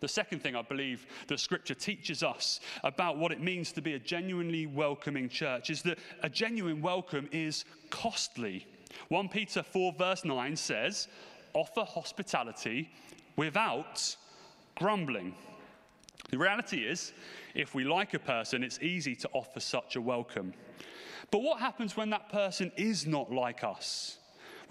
The 0.00 0.08
second 0.08 0.42
thing 0.42 0.56
I 0.56 0.62
believe 0.62 1.06
that 1.28 1.40
Scripture 1.40 1.74
teaches 1.74 2.22
us 2.22 2.60
about 2.82 3.18
what 3.18 3.32
it 3.32 3.40
means 3.40 3.72
to 3.72 3.82
be 3.82 3.94
a 3.94 3.98
genuinely 3.98 4.66
welcoming 4.66 5.28
church 5.28 5.70
is 5.70 5.82
that 5.82 5.98
a 6.22 6.28
genuine 6.28 6.80
welcome 6.80 7.28
is 7.32 7.64
costly. 7.90 8.66
1 9.08 9.28
Peter 9.28 9.62
4, 9.62 9.92
verse 9.98 10.24
9 10.24 10.56
says, 10.56 11.08
Offer 11.54 11.84
hospitality 11.84 12.90
without 13.36 14.16
grumbling. 14.76 15.34
The 16.30 16.38
reality 16.38 16.78
is, 16.78 17.12
if 17.54 17.74
we 17.74 17.84
like 17.84 18.14
a 18.14 18.18
person, 18.18 18.62
it's 18.62 18.80
easy 18.80 19.14
to 19.16 19.28
offer 19.32 19.60
such 19.60 19.96
a 19.96 20.00
welcome. 20.00 20.54
But 21.30 21.42
what 21.42 21.60
happens 21.60 21.96
when 21.96 22.10
that 22.10 22.30
person 22.30 22.72
is 22.76 23.06
not 23.06 23.32
like 23.32 23.64
us? 23.64 24.18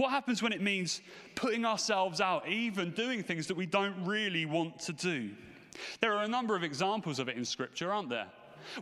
What 0.02 0.10
happens 0.10 0.42
when 0.42 0.52
it 0.52 0.64
means 0.64 1.00
putting 1.36 1.64
ourselves 1.64 2.22
out, 2.22 2.48
even 2.48 2.90
doing 2.90 3.22
things 3.22 3.46
that 3.46 3.56
we 3.56 3.68
don't 3.68 4.04
really 4.04 4.48
want 4.48 4.80
to 4.80 4.94
do? 4.94 5.30
There 6.00 6.18
are 6.18 6.24
a 6.24 6.28
number 6.28 6.56
of 6.56 6.64
examples 6.64 7.20
of 7.20 7.30
it 7.30 7.38
in 7.38 7.46
Scripture, 7.46 7.92
aren't 7.94 8.10
there? 8.10 8.26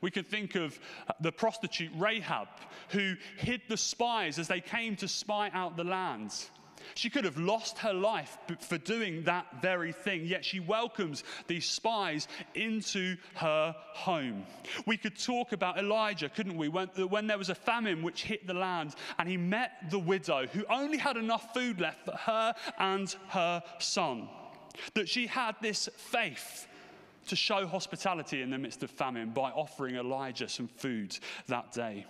We 0.01 0.11
could 0.11 0.29
think 0.29 0.55
of 0.55 0.79
uh, 1.09 1.13
the 1.19 1.33
prostitute 1.33 1.91
Rahab, 1.97 2.47
who 2.91 3.15
hid 3.35 3.59
the 3.67 3.75
spies 3.75 4.39
as 4.39 4.47
they 4.47 4.61
came 4.61 4.95
to 4.95 5.09
spy 5.09 5.51
out 5.53 5.75
the 5.75 5.83
lands. 5.83 6.51
She 6.95 7.09
could 7.09 7.25
have 7.25 7.37
lost 7.37 7.77
her 7.79 7.93
life 7.93 8.37
for 8.59 8.77
doing 8.77 9.23
that 9.23 9.61
very 9.61 9.91
thing, 9.91 10.25
yet 10.25 10.43
she 10.43 10.59
welcomes 10.59 11.23
these 11.47 11.65
spies 11.65 12.27
into 12.55 13.17
her 13.35 13.75
home. 13.93 14.45
We 14.85 14.97
could 14.97 15.17
talk 15.17 15.51
about 15.51 15.77
Elijah, 15.77 16.29
couldn't 16.29 16.57
we? 16.57 16.67
When, 16.67 16.89
uh, 16.97 17.07
when 17.07 17.27
there 17.27 17.37
was 17.37 17.49
a 17.49 17.55
famine 17.55 18.01
which 18.01 18.23
hit 18.23 18.47
the 18.47 18.53
land, 18.53 18.95
and 19.17 19.29
he 19.29 19.37
met 19.37 19.89
the 19.89 19.99
widow 19.99 20.47
who 20.47 20.65
only 20.69 20.97
had 20.97 21.17
enough 21.17 21.53
food 21.53 21.79
left 21.79 22.05
for 22.05 22.15
her 22.15 22.53
and 22.77 23.15
her 23.29 23.63
son. 23.79 24.29
That 24.93 25.09
she 25.09 25.27
had 25.27 25.55
this 25.61 25.89
faith 25.97 26.67
to 27.27 27.35
show 27.35 27.67
hospitality 27.67 28.41
in 28.41 28.49
the 28.49 28.57
midst 28.57 28.81
of 28.83 28.89
famine 28.89 29.29
by 29.29 29.51
offering 29.51 29.95
Elijah 29.95 30.49
some 30.49 30.67
food 30.67 31.17
that 31.47 31.71
day. 31.71 32.05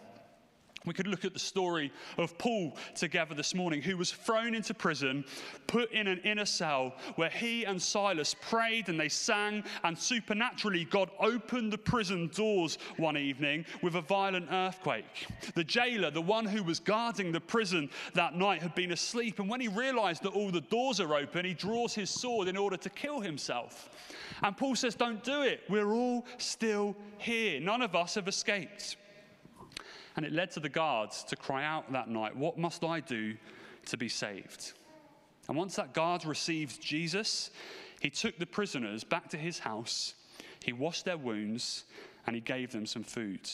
We 0.86 0.94
could 0.94 1.08
look 1.08 1.26
at 1.26 1.34
the 1.34 1.40
story 1.40 1.92
of 2.18 2.38
Paul 2.38 2.78
together 2.96 3.36
this 3.36 3.54
morning, 3.54 3.82
who 3.82 3.98
was 3.98 4.12
thrown 4.12 4.56
into 4.56 4.74
prison, 4.74 5.26
put 5.68 5.92
in 5.92 6.08
an 6.08 6.20
inner 6.24 6.46
cell 6.46 6.94
where 7.16 7.30
he 7.30 7.66
and 7.66 7.82
Silas 7.82 8.34
prayed 8.34 8.88
and 8.88 9.00
they 9.00 9.10
sang, 9.10 9.64
and 9.84 9.98
supernaturally, 9.98 10.86
God 10.86 11.12
opened 11.20 11.74
the 11.74 11.78
prison 11.78 12.30
doors 12.34 12.78
one 12.98 13.18
evening 13.18 13.66
with 13.82 13.96
a 13.96 14.02
violent 14.02 14.48
earthquake. 14.52 15.28
The 15.54 15.64
jailer, 15.64 16.12
the 16.12 16.22
one 16.22 16.46
who 16.46 16.64
was 16.64 16.80
guarding 16.80 17.32
the 17.32 17.42
prison 17.42 17.90
that 18.14 18.36
night, 18.36 18.62
had 18.62 18.74
been 18.74 18.92
asleep, 18.92 19.40
and 19.40 19.50
when 19.50 19.60
he 19.60 19.68
realized 19.68 20.24
that 20.24 20.34
all 20.34 20.50
the 20.50 20.62
doors 20.62 21.00
are 21.00 21.14
open, 21.16 21.46
he 21.46 21.54
draws 21.54 21.94
his 21.94 22.10
sword 22.10 22.48
in 22.48 22.56
order 22.56 22.78
to 22.78 22.90
kill 22.90 23.20
himself. 23.20 23.90
And 24.44 24.56
Paul 24.56 24.76
says, 24.76 24.96
Don't 24.96 25.24
do 25.24 25.42
it. 25.42 25.62
We're 25.70 25.92
all 25.92 26.26
still 26.38 26.96
here. 27.18 27.60
None 27.60 27.82
of 27.82 27.96
us 27.96 28.16
have 28.16 28.28
escaped. 28.28 28.96
And 30.20 30.26
it 30.26 30.34
led 30.34 30.52
to 30.52 30.60
the 30.60 30.68
guards 30.68 31.24
to 31.30 31.38
cry 31.38 31.64
out 31.64 31.94
that 31.94 32.10
night, 32.10 32.36
What 32.36 32.58
must 32.58 32.84
I 32.84 33.00
do 33.00 33.38
to 33.86 33.96
be 33.96 34.10
saved? 34.10 34.74
And 35.48 35.56
once 35.56 35.78
that 35.78 35.94
guard 35.94 36.26
received 36.26 36.82
Jesus, 36.82 37.52
he 38.02 38.10
took 38.10 38.38
the 38.38 38.46
prisoners 38.46 39.06
back 39.06 39.30
to 39.30 39.38
his 39.38 39.60
house, 39.60 40.16
he 40.62 40.74
washed 40.74 41.06
their 41.06 41.16
wounds, 41.16 41.86
and 42.28 42.36
he 42.36 42.42
gave 42.42 42.74
them 42.74 42.86
some 42.86 43.02
food. 43.02 43.50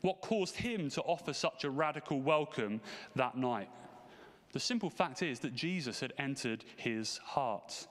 What 0.00 0.22
caused 0.22 0.56
him 0.56 0.88
to 0.88 1.02
offer 1.02 1.34
such 1.34 1.64
a 1.64 1.70
radical 1.70 2.18
welcome 2.18 2.80
that 3.14 3.36
night? 3.36 3.68
The 4.52 4.60
simple 4.60 4.88
fact 4.88 5.22
is 5.22 5.40
that 5.40 5.54
Jesus 5.54 6.00
had 6.00 6.14
entered 6.16 6.64
his 6.78 7.18
heart. 7.18 7.86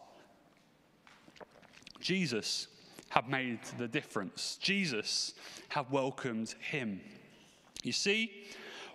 Jesus 1.99 2.69
had 3.10 3.29
made 3.29 3.60
the 3.77 3.88
difference. 3.88 4.58
Jesus 4.60 5.36
had 5.69 5.91
welcomed 5.91 6.56
him. 6.60 6.99
You 7.84 7.91
see, 7.91 8.46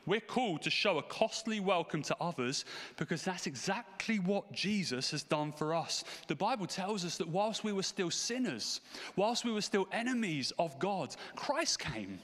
we're 0.06 0.20
called 0.20 0.62
to 0.62 0.70
show 0.70 0.98
a 0.98 1.02
costly 1.02 1.60
welcome 1.60 2.02
to 2.02 2.16
others 2.20 2.64
because 2.96 3.22
that's 3.22 3.46
exactly 3.46 4.18
what 4.18 4.50
Jesus 4.52 5.10
has 5.10 5.22
done 5.22 5.52
for 5.52 5.74
us. 5.74 6.02
The 6.28 6.34
Bible 6.34 6.66
tells 6.66 7.04
us 7.04 7.18
that 7.18 7.28
whilst 7.28 7.62
we 7.62 7.72
were 7.72 7.82
still 7.82 8.10
sinners, 8.10 8.80
whilst 9.16 9.44
we 9.44 9.52
were 9.52 9.60
still 9.60 9.86
enemies 9.92 10.52
of 10.58 10.78
God, 10.78 11.14
Christ 11.36 11.78
came 11.78 12.18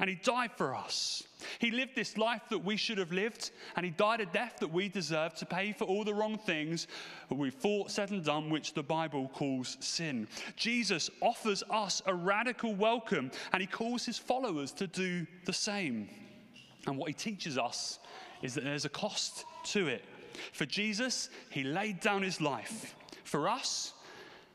and 0.00 0.08
he 0.08 0.16
died 0.16 0.50
for 0.56 0.74
us. 0.74 1.22
He 1.58 1.70
lived 1.70 1.94
this 1.94 2.16
life 2.16 2.42
that 2.48 2.64
we 2.64 2.76
should 2.76 2.98
have 2.98 3.12
lived, 3.12 3.50
and 3.76 3.84
he 3.84 3.90
died 3.92 4.20
a 4.20 4.26
death 4.26 4.56
that 4.60 4.72
we 4.72 4.88
deserve 4.88 5.34
to 5.36 5.46
pay 5.46 5.72
for 5.72 5.84
all 5.84 6.04
the 6.04 6.14
wrong 6.14 6.38
things 6.38 6.86
we've 7.30 7.54
thought, 7.54 7.90
said, 7.90 8.10
and 8.10 8.24
done, 8.24 8.50
which 8.50 8.74
the 8.74 8.82
Bible 8.82 9.30
calls 9.34 9.76
sin. 9.80 10.26
Jesus 10.56 11.10
offers 11.20 11.62
us 11.70 12.02
a 12.06 12.14
radical 12.14 12.74
welcome, 12.74 13.30
and 13.52 13.60
he 13.60 13.66
calls 13.66 14.04
his 14.04 14.18
followers 14.18 14.72
to 14.72 14.86
do 14.86 15.26
the 15.44 15.52
same. 15.52 16.08
And 16.86 16.96
what 16.96 17.08
he 17.08 17.14
teaches 17.14 17.58
us 17.58 17.98
is 18.42 18.54
that 18.54 18.64
there's 18.64 18.86
a 18.86 18.90
cost 18.90 19.44
to 19.64 19.86
it. 19.86 20.04
For 20.52 20.64
Jesus, 20.64 21.28
he 21.50 21.62
laid 21.62 22.00
down 22.00 22.22
his 22.22 22.40
life. 22.40 22.94
For 23.24 23.48
us, 23.48 23.92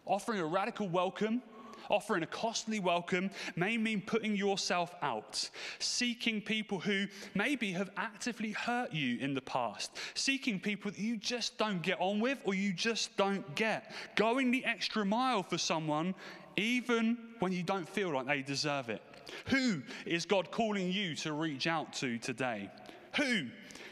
offering 0.06 0.40
a 0.40 0.46
radical 0.46 0.88
welcome 0.88 1.42
offering 1.90 2.24
a 2.24 2.28
costly 2.28 2.80
welcome 2.80 3.30
may 3.56 3.78
mean 3.78 4.02
putting 4.02 4.36
yourself 4.36 4.96
out, 5.02 5.50
seeking 5.80 6.42
people 6.42 6.80
who 6.80 7.08
maybe 7.34 7.72
have 7.72 7.90
actively 7.98 8.52
hurt 8.52 8.94
you 8.94 9.18
in 9.20 9.34
the 9.34 9.42
past, 9.42 9.98
seeking 10.14 10.60
people 10.60 10.92
that 10.92 11.00
you 11.00 11.18
just 11.18 11.58
don't 11.58 11.82
get 11.82 12.00
on 12.00 12.20
with 12.20 12.40
or 12.46 12.54
you 12.54 12.74
just 12.74 13.16
don't 13.18 13.56
get, 13.56 13.94
going 14.16 14.52
the 14.52 14.64
extra 14.66 15.06
mile 15.06 15.44
for 15.44 15.58
someone 15.58 16.14
even 16.58 17.18
when 17.40 17.52
you 17.52 17.64
don't 17.64 17.88
feel 17.88 18.14
like 18.14 18.28
they 18.28 18.42
deserve 18.42 18.90
it. 18.90 19.02
Who 19.48 19.82
is 20.06 20.26
God 20.26 20.52
calling 20.52 20.92
you 20.92 21.16
to 21.16 21.34
reach 21.34 21.68
out 21.68 21.94
to 21.94 22.18
today? 22.18 22.70
Who 23.18 23.46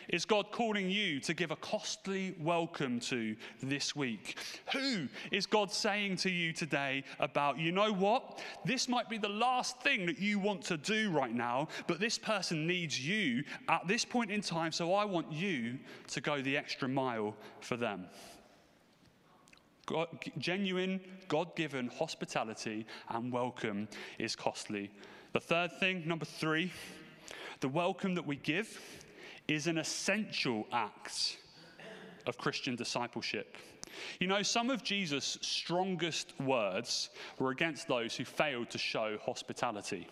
is 0.09 0.25
God 0.25 0.51
calling 0.51 0.89
you 0.89 1.19
to 1.21 1.33
give 1.33 1.51
a 1.51 1.55
costly 1.55 2.35
welcome 2.39 2.99
to 3.01 3.35
this 3.61 3.95
week? 3.95 4.37
Who 4.73 5.07
is 5.31 5.45
God 5.45 5.71
saying 5.71 6.17
to 6.17 6.29
you 6.29 6.51
today 6.51 7.03
about, 7.19 7.57
you 7.57 7.71
know 7.71 7.93
what? 7.93 8.41
This 8.65 8.89
might 8.89 9.09
be 9.09 9.17
the 9.17 9.29
last 9.29 9.79
thing 9.81 10.05
that 10.07 10.19
you 10.19 10.39
want 10.39 10.61
to 10.63 10.77
do 10.77 11.09
right 11.09 11.33
now, 11.33 11.69
but 11.87 12.01
this 12.01 12.17
person 12.17 12.67
needs 12.67 12.99
you 12.99 13.43
at 13.69 13.87
this 13.87 14.03
point 14.03 14.29
in 14.29 14.41
time, 14.41 14.73
so 14.73 14.93
I 14.93 15.05
want 15.05 15.31
you 15.31 15.79
to 16.07 16.21
go 16.21 16.41
the 16.41 16.57
extra 16.57 16.89
mile 16.89 17.33
for 17.61 17.77
them. 17.77 18.05
God, 19.85 20.07
genuine, 20.37 20.99
God 21.27 21.55
given 21.55 21.87
hospitality 21.87 22.85
and 23.09 23.31
welcome 23.31 23.87
is 24.19 24.35
costly. 24.35 24.91
The 25.31 25.39
third 25.39 25.71
thing, 25.79 26.03
number 26.05 26.25
three, 26.25 26.71
the 27.61 27.69
welcome 27.69 28.15
that 28.15 28.27
we 28.27 28.35
give 28.35 28.77
is 29.47 29.67
an 29.67 29.77
essential 29.77 30.67
act 30.71 31.37
of 32.25 32.37
Christian 32.37 32.75
discipleship. 32.75 33.57
You 34.19 34.27
know, 34.27 34.41
some 34.41 34.69
of 34.69 34.83
Jesus' 34.83 35.37
strongest 35.41 36.33
words 36.39 37.09
were 37.39 37.51
against 37.51 37.87
those 37.87 38.15
who 38.15 38.25
failed 38.25 38.69
to 38.71 38.77
show 38.77 39.17
hospitality. 39.23 40.07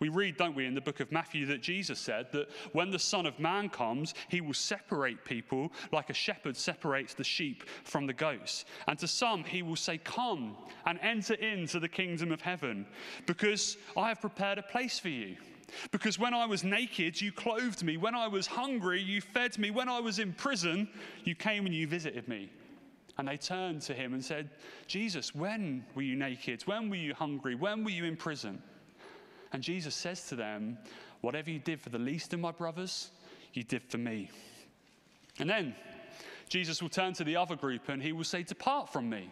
We 0.00 0.08
read, 0.08 0.36
don't 0.36 0.54
we, 0.54 0.66
in 0.66 0.74
the 0.74 0.80
book 0.80 1.00
of 1.00 1.12
Matthew 1.12 1.46
that 1.46 1.62
Jesus 1.62 1.98
said 1.98 2.32
that 2.32 2.48
when 2.72 2.90
the 2.90 2.98
Son 2.98 3.26
of 3.26 3.38
Man 3.38 3.68
comes, 3.68 4.14
he 4.28 4.40
will 4.40 4.54
separate 4.54 5.24
people 5.24 5.70
like 5.92 6.10
a 6.10 6.14
shepherd 6.14 6.56
separates 6.56 7.14
the 7.14 7.24
sheep 7.24 7.64
from 7.84 8.06
the 8.06 8.12
goats. 8.12 8.64
And 8.88 8.98
to 8.98 9.08
some, 9.08 9.44
he 9.44 9.62
will 9.62 9.76
say, 9.76 9.98
Come 9.98 10.56
and 10.86 10.98
enter 11.02 11.34
into 11.34 11.78
the 11.78 11.88
kingdom 11.88 12.32
of 12.32 12.40
heaven, 12.40 12.86
because 13.26 13.76
I 13.96 14.08
have 14.08 14.20
prepared 14.20 14.58
a 14.58 14.62
place 14.62 14.98
for 14.98 15.08
you. 15.08 15.36
Because 15.90 16.18
when 16.18 16.34
I 16.34 16.46
was 16.46 16.64
naked, 16.64 17.20
you 17.20 17.32
clothed 17.32 17.82
me. 17.82 17.96
When 17.96 18.14
I 18.14 18.28
was 18.28 18.46
hungry, 18.46 19.00
you 19.00 19.20
fed 19.20 19.58
me. 19.58 19.70
When 19.70 19.88
I 19.88 20.00
was 20.00 20.18
in 20.18 20.32
prison, 20.32 20.88
you 21.24 21.34
came 21.34 21.66
and 21.66 21.74
you 21.74 21.86
visited 21.86 22.28
me. 22.28 22.50
And 23.18 23.28
they 23.28 23.36
turned 23.36 23.82
to 23.82 23.94
him 23.94 24.12
and 24.12 24.24
said, 24.24 24.50
Jesus, 24.86 25.34
when 25.34 25.84
were 25.94 26.02
you 26.02 26.16
naked? 26.16 26.62
When 26.66 26.90
were 26.90 26.96
you 26.96 27.14
hungry? 27.14 27.54
When 27.54 27.82
were 27.82 27.90
you 27.90 28.04
in 28.04 28.16
prison? 28.16 28.62
And 29.52 29.62
Jesus 29.62 29.94
says 29.94 30.28
to 30.28 30.36
them, 30.36 30.78
Whatever 31.22 31.50
you 31.50 31.58
did 31.58 31.80
for 31.80 31.88
the 31.88 31.98
least 31.98 32.34
of 32.34 32.40
my 32.40 32.52
brothers, 32.52 33.10
you 33.54 33.62
did 33.62 33.82
for 33.88 33.98
me. 33.98 34.30
And 35.38 35.48
then 35.48 35.74
Jesus 36.48 36.82
will 36.82 36.90
turn 36.90 37.14
to 37.14 37.24
the 37.24 37.36
other 37.36 37.56
group 37.56 37.88
and 37.88 38.02
he 38.02 38.12
will 38.12 38.24
say, 38.24 38.42
Depart 38.42 38.92
from 38.92 39.08
me. 39.08 39.30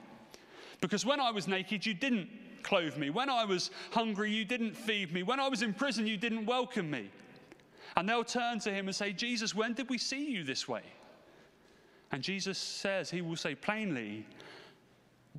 Because 0.81 1.05
when 1.05 1.21
I 1.21 1.31
was 1.31 1.47
naked, 1.47 1.85
you 1.87 1.95
didn't 1.95 2.29
clothe 2.65 2.97
me. 2.97 3.11
When 3.11 3.31
I 3.31 3.45
was 3.45 3.71
hungry, 3.93 4.33
you 4.33 4.45
didn't 4.45 4.77
feed 4.77 5.13
me. 5.13 5.23
When 5.23 5.39
I 5.39 5.49
was 5.49 5.63
in 5.63 5.73
prison, 5.73 6.07
you 6.07 6.17
didn't 6.17 6.47
welcome 6.47 6.91
me. 6.91 7.11
And 7.97 8.09
they'll 8.09 8.25
turn 8.25 8.59
to 8.61 8.73
him 8.73 8.89
and 8.89 8.97
say, 8.97 9.13
Jesus, 9.13 9.55
when 9.55 9.75
did 9.75 9.89
we 9.89 9.99
see 9.99 10.31
you 10.31 10.43
this 10.43 10.67
way? 10.67 10.83
And 12.11 12.23
Jesus 12.23 12.59
says, 12.59 13.11
He 13.11 13.23
will 13.23 13.37
say 13.37 13.55
plainly, 13.55 14.27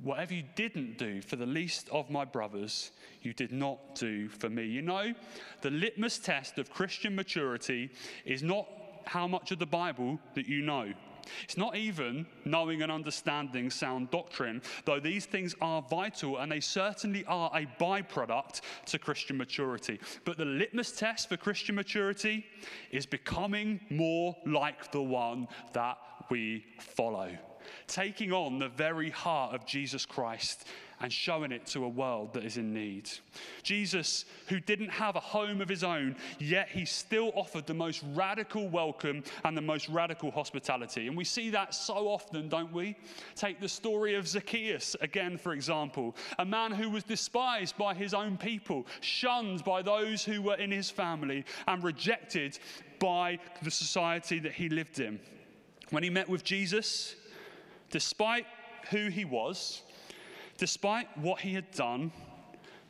Whatever 0.02 0.34
you 0.34 0.44
didn't 0.56 0.98
do 0.98 1.22
for 1.22 1.36
the 1.36 1.46
least 1.46 1.88
of 1.88 2.10
my 2.10 2.24
brothers, 2.24 2.90
you 3.22 3.32
did 3.32 3.50
not 3.50 3.94
do 3.94 4.28
for 4.28 4.50
me. 4.50 4.66
You 4.66 4.82
know, 4.82 5.14
the 5.62 5.70
litmus 5.70 6.18
test 6.18 6.58
of 6.58 6.70
Christian 6.70 7.16
maturity 7.16 7.90
is 8.26 8.42
not 8.42 8.68
how 9.06 9.26
much 9.26 9.52
of 9.52 9.58
the 9.58 9.66
Bible 9.66 10.18
that 10.34 10.46
you 10.46 10.60
know. 10.60 10.92
It's 11.44 11.56
not 11.56 11.76
even 11.76 12.26
knowing 12.44 12.82
and 12.82 12.92
understanding 12.92 13.70
sound 13.70 14.10
doctrine, 14.10 14.62
though 14.84 15.00
these 15.00 15.26
things 15.26 15.54
are 15.60 15.82
vital 15.82 16.38
and 16.38 16.50
they 16.50 16.60
certainly 16.60 17.24
are 17.26 17.50
a 17.54 17.66
byproduct 17.80 18.60
to 18.86 18.98
Christian 18.98 19.36
maturity. 19.36 20.00
But 20.24 20.38
the 20.38 20.44
litmus 20.44 20.92
test 20.92 21.28
for 21.28 21.36
Christian 21.36 21.74
maturity 21.74 22.46
is 22.90 23.06
becoming 23.06 23.80
more 23.90 24.36
like 24.44 24.92
the 24.92 25.02
one 25.02 25.48
that 25.72 25.98
we 26.30 26.64
follow 26.78 27.30
taking 27.86 28.32
on 28.32 28.58
the 28.58 28.68
very 28.68 29.10
heart 29.10 29.54
of 29.54 29.66
Jesus 29.66 30.06
Christ 30.06 30.66
and 31.00 31.12
showing 31.12 31.52
it 31.52 31.66
to 31.66 31.84
a 31.84 31.88
world 31.88 32.32
that 32.32 32.44
is 32.44 32.56
in 32.56 32.72
need. 32.72 33.10
Jesus, 33.62 34.24
who 34.48 34.60
didn't 34.60 34.88
have 34.88 35.16
a 35.16 35.20
home 35.20 35.60
of 35.60 35.68
his 35.68 35.84
own, 35.84 36.16
yet 36.38 36.68
he 36.68 36.84
still 36.84 37.32
offered 37.34 37.66
the 37.66 37.74
most 37.74 38.02
radical 38.14 38.68
welcome 38.68 39.22
and 39.44 39.56
the 39.56 39.62
most 39.62 39.88
radical 39.88 40.30
hospitality. 40.30 41.06
And 41.06 41.16
we 41.16 41.24
see 41.24 41.50
that 41.50 41.74
so 41.74 42.08
often, 42.08 42.48
don't 42.48 42.72
we? 42.72 42.96
Take 43.34 43.60
the 43.60 43.68
story 43.68 44.14
of 44.14 44.26
Zacchaeus 44.26 44.96
again, 45.00 45.36
for 45.36 45.52
example, 45.52 46.16
a 46.38 46.44
man 46.44 46.72
who 46.72 46.88
was 46.88 47.04
despised 47.04 47.76
by 47.76 47.92
his 47.92 48.14
own 48.14 48.38
people, 48.38 48.86
shunned 49.00 49.64
by 49.64 49.82
those 49.82 50.24
who 50.24 50.40
were 50.40 50.56
in 50.56 50.70
his 50.70 50.90
family, 50.90 51.44
and 51.68 51.84
rejected 51.84 52.58
by 52.98 53.38
the 53.62 53.70
society 53.70 54.38
that 54.38 54.52
he 54.52 54.70
lived 54.70 54.98
in. 55.00 55.20
When 55.90 56.02
he 56.02 56.10
met 56.10 56.28
with 56.28 56.42
Jesus, 56.42 57.14
Despite 57.90 58.46
who 58.90 59.08
he 59.08 59.24
was, 59.24 59.82
despite 60.58 61.06
what 61.18 61.40
he 61.40 61.54
had 61.54 61.70
done, 61.70 62.12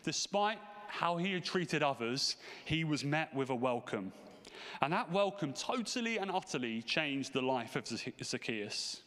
despite 0.03 0.59
how 0.89 1.17
he 1.17 1.33
had 1.33 1.45
treated 1.45 1.83
others, 1.83 2.37
he 2.65 2.85
was 2.85 3.05
met 3.05 3.35
with 3.35 3.51
a 3.51 3.55
welcome. 3.55 4.13
And 4.81 4.93
that 4.93 5.11
welcome 5.13 5.53
totally 5.53 6.19
and 6.19 6.31
utterly 6.31 6.83
changed 6.83 7.33
the 7.33 7.43
life 7.43 7.77
of 7.77 7.87
Zacchaeus. 7.87 9.03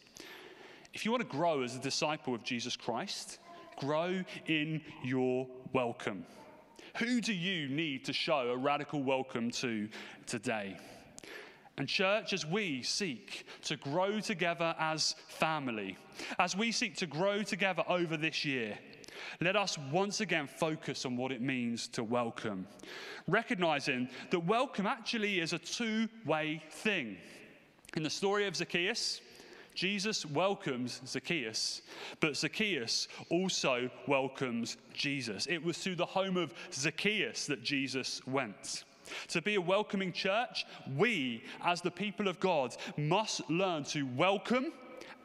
If 0.93 1.06
you 1.06 1.12
want 1.12 1.21
to 1.21 1.38
grow 1.38 1.62
as 1.62 1.75
a 1.75 1.80
disciple 1.80 2.34
of 2.34 2.43
Jesus 2.43 2.75
Christ, 2.75 3.39
grow 3.78 4.23
in 4.47 4.82
your 5.04 5.47
welcome. 5.73 6.25
Who 6.97 7.21
do 7.21 7.34
you 7.34 7.69
need 7.69 8.06
to 8.06 8.13
show 8.13 8.49
a 8.49 8.58
radical 8.58 9.02
welcome 9.04 9.52
to 9.52 9.88
today? 10.25 10.78
And, 11.80 11.88
church, 11.88 12.34
as 12.34 12.46
we 12.46 12.84
seek 12.84 13.46
to 13.63 13.78
grow 13.78 14.20
together 14.20 14.76
as 14.78 15.15
family, 15.30 15.96
as 16.38 16.54
we 16.54 16.74
seek 16.74 16.98
to 16.98 17.08
grow 17.08 17.42
together 17.42 17.86
over 17.88 18.18
this 18.18 18.44
year, 18.44 18.78
let 19.39 19.56
us 19.56 19.78
once 19.89 20.20
again 20.20 20.46
focus 20.46 21.06
on 21.06 21.15
what 21.15 21.32
it 21.32 21.42
means 21.42 21.88
to 21.88 22.04
welcome, 22.04 22.68
recognizing 23.30 24.10
that 24.30 24.42
welcome 24.42 24.88
actually 24.88 25.39
is 25.39 25.54
a 25.54 25.58
two 25.58 26.10
way 26.26 26.62
thing. 26.70 27.15
In 27.96 28.04
the 28.04 28.10
story 28.10 28.46
of 28.46 28.58
Zacchaeus, 28.58 29.22
Jesus 29.74 30.26
welcomes 30.26 31.00
Zacchaeus, 31.08 31.82
but 32.20 32.36
Zacchaeus 32.36 33.08
also 33.30 33.89
welcomes 34.06 34.76
Jesus. 34.94 35.48
It 35.48 35.63
was 35.63 35.82
to 35.86 35.96
the 35.96 36.06
home 36.06 36.36
of 36.36 36.54
Zacchaeus 36.74 37.46
that 37.46 37.63
Jesus 37.63 38.22
went. 38.28 38.84
To 39.30 39.41
be 39.41 39.56
a 39.56 39.62
welcoming 39.62 40.12
church, 40.12 40.65
we, 40.95 41.43
as 41.63 41.82
the 41.82 41.91
people 41.91 42.28
of 42.28 42.39
God, 42.39 42.76
must 42.98 43.50
learn 43.50 43.84
to 43.86 44.04
welcome 44.04 44.74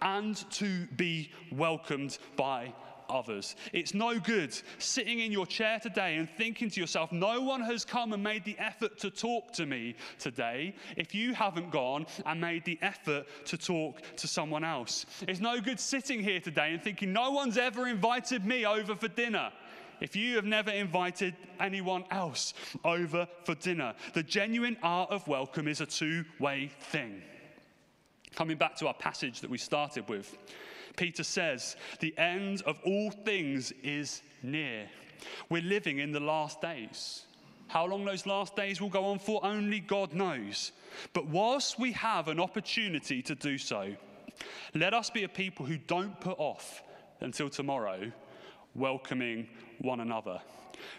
and 0.02 0.36
to 0.52 0.86
be 0.96 1.30
welcomed 1.50 2.18
by 2.36 2.72
others. 3.08 3.56
It's 3.72 3.94
no 3.94 4.18
good 4.18 4.56
sitting 4.78 5.20
in 5.20 5.32
your 5.32 5.46
chair 5.46 5.78
today 5.80 6.16
and 6.16 6.28
thinking 6.28 6.70
to 6.70 6.80
yourself, 6.80 7.12
no 7.12 7.40
one 7.40 7.60
has 7.62 7.84
come 7.84 8.12
and 8.12 8.22
made 8.22 8.44
the 8.44 8.58
effort 8.58 8.98
to 8.98 9.10
talk 9.10 9.52
to 9.54 9.66
me 9.66 9.94
today 10.18 10.74
if 10.96 11.14
you 11.14 11.34
haven't 11.34 11.70
gone 11.70 12.06
and 12.26 12.40
made 12.40 12.64
the 12.64 12.78
effort 12.82 13.26
to 13.46 13.58
talk 13.58 14.00
to 14.16 14.26
someone 14.26 14.64
else. 14.64 15.06
It's 15.28 15.40
no 15.40 15.60
good 15.60 15.80
sitting 15.80 16.22
here 16.22 16.40
today 16.40 16.72
and 16.72 16.82
thinking, 16.82 17.12
no 17.12 17.30
one's 17.30 17.58
ever 17.58 17.86
invited 17.86 18.44
me 18.44 18.64
over 18.64 18.94
for 18.94 19.08
dinner 19.08 19.52
if 20.00 20.16
you 20.16 20.36
have 20.36 20.44
never 20.44 20.70
invited 20.70 21.34
anyone 21.60 22.04
else 22.10 22.54
over 22.84 23.26
for 23.44 23.54
dinner. 23.54 23.94
The 24.12 24.22
genuine 24.22 24.76
art 24.82 25.10
of 25.10 25.26
welcome 25.28 25.68
is 25.68 25.80
a 25.80 25.86
two 25.86 26.24
way 26.38 26.70
thing. 26.80 27.22
Coming 28.34 28.56
back 28.56 28.76
to 28.76 28.88
our 28.88 28.94
passage 28.94 29.40
that 29.40 29.50
we 29.50 29.58
started 29.58 30.08
with, 30.08 30.36
Peter 30.96 31.24
says, 31.24 31.76
The 32.00 32.16
end 32.18 32.62
of 32.62 32.78
all 32.84 33.10
things 33.10 33.72
is 33.82 34.22
near. 34.42 34.88
We're 35.48 35.62
living 35.62 35.98
in 35.98 36.12
the 36.12 36.20
last 36.20 36.60
days. 36.60 37.24
How 37.68 37.86
long 37.86 38.04
those 38.04 38.26
last 38.26 38.56
days 38.56 38.80
will 38.80 38.90
go 38.90 39.06
on 39.06 39.18
for, 39.18 39.44
only 39.44 39.80
God 39.80 40.12
knows. 40.12 40.72
But 41.12 41.26
whilst 41.26 41.78
we 41.78 41.92
have 41.92 42.28
an 42.28 42.38
opportunity 42.38 43.22
to 43.22 43.34
do 43.34 43.58
so, 43.58 43.94
let 44.74 44.94
us 44.94 45.10
be 45.10 45.24
a 45.24 45.28
people 45.28 45.64
who 45.64 45.78
don't 45.78 46.20
put 46.20 46.38
off 46.38 46.82
until 47.20 47.48
tomorrow 47.48 48.12
welcoming 48.74 49.48
one 49.78 50.00
another. 50.00 50.40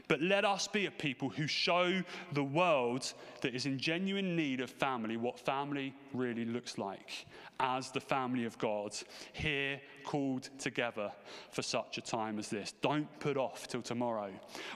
But 0.08 0.22
let 0.22 0.46
us 0.46 0.68
be 0.68 0.86
a 0.86 0.92
people 0.92 1.30
who 1.30 1.48
show 1.48 2.02
the 2.34 2.44
world 2.44 3.12
that 3.42 3.56
is 3.56 3.66
in 3.66 3.78
genuine 3.78 4.36
need 4.36 4.62
of 4.62 4.70
family 4.70 5.18
what 5.18 5.40
family 5.40 5.94
really 6.14 6.46
looks 6.46 6.78
like 6.78 7.26
as 7.60 7.92
the 7.92 8.00
family 8.00 8.46
of 8.46 8.58
God, 8.58 8.96
here 9.34 9.80
called 10.04 10.50
together 10.60 11.12
for 11.52 11.62
such 11.62 11.98
a 11.98 12.02
time 12.02 12.38
as 12.38 12.50
this. 12.50 12.74
Don't 12.82 13.08
put 13.20 13.38
off 13.38 13.68
till 13.68 13.82
tomorrow 13.82 14.32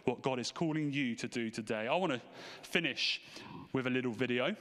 what 0.05 0.21
God 0.21 0.39
is 0.39 0.51
calling 0.51 0.91
you 0.91 1.15
to 1.15 1.27
do 1.27 1.49
today. 1.49 1.87
I 1.87 1.95
want 1.95 2.13
to 2.13 2.21
finish 2.61 3.21
with 3.73 3.87
a 3.87 3.89
little 3.89 4.11
video. 4.11 4.55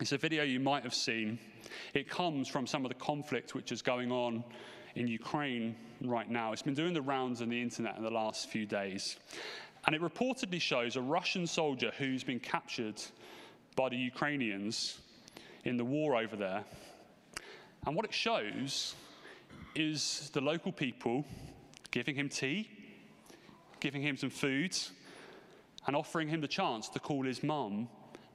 It's 0.00 0.12
a 0.12 0.18
video 0.18 0.44
you 0.44 0.60
might 0.60 0.84
have 0.84 0.94
seen. 0.94 1.38
It 1.94 2.08
comes 2.08 2.48
from 2.48 2.66
some 2.66 2.84
of 2.84 2.88
the 2.88 2.94
conflict 2.96 3.54
which 3.54 3.72
is 3.72 3.82
going 3.82 4.12
on 4.12 4.44
in 4.94 5.06
Ukraine 5.06 5.76
right 6.02 6.30
now. 6.30 6.52
It's 6.52 6.62
been 6.62 6.74
doing 6.74 6.94
the 6.94 7.02
rounds 7.02 7.42
on 7.42 7.48
the 7.48 7.60
internet 7.60 7.96
in 7.96 8.02
the 8.02 8.10
last 8.10 8.48
few 8.48 8.66
days. 8.66 9.16
And 9.86 9.94
it 9.94 10.02
reportedly 10.02 10.60
shows 10.60 10.96
a 10.96 11.00
Russian 11.00 11.46
soldier 11.46 11.92
who's 11.96 12.24
been 12.24 12.40
captured 12.40 13.00
by 13.76 13.88
the 13.88 13.96
Ukrainians 13.96 14.98
in 15.64 15.76
the 15.76 15.84
war 15.84 16.16
over 16.16 16.36
there. 16.36 16.64
And 17.86 17.94
what 17.94 18.04
it 18.04 18.12
shows 18.12 18.94
is 19.74 20.30
the 20.32 20.40
local 20.40 20.72
people 20.72 21.24
giving 21.90 22.16
him 22.16 22.28
tea, 22.28 22.68
giving 23.80 24.02
him 24.02 24.16
some 24.16 24.30
food, 24.30 24.76
and 25.86 25.96
offering 25.96 26.28
him 26.28 26.40
the 26.40 26.48
chance 26.48 26.88
to 26.90 26.98
call 26.98 27.24
his 27.24 27.42
mum 27.42 27.88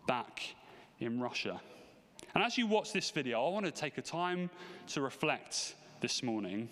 back 0.07 0.41
in 0.99 1.19
Russia. 1.19 1.59
And 2.33 2.43
as 2.43 2.57
you 2.57 2.65
watch 2.65 2.93
this 2.93 3.11
video, 3.11 3.45
I 3.45 3.49
want 3.49 3.65
to 3.65 3.71
take 3.71 3.97
a 3.97 4.01
time 4.01 4.49
to 4.87 5.01
reflect 5.01 5.75
this 6.03 6.21
morning, 6.21 6.67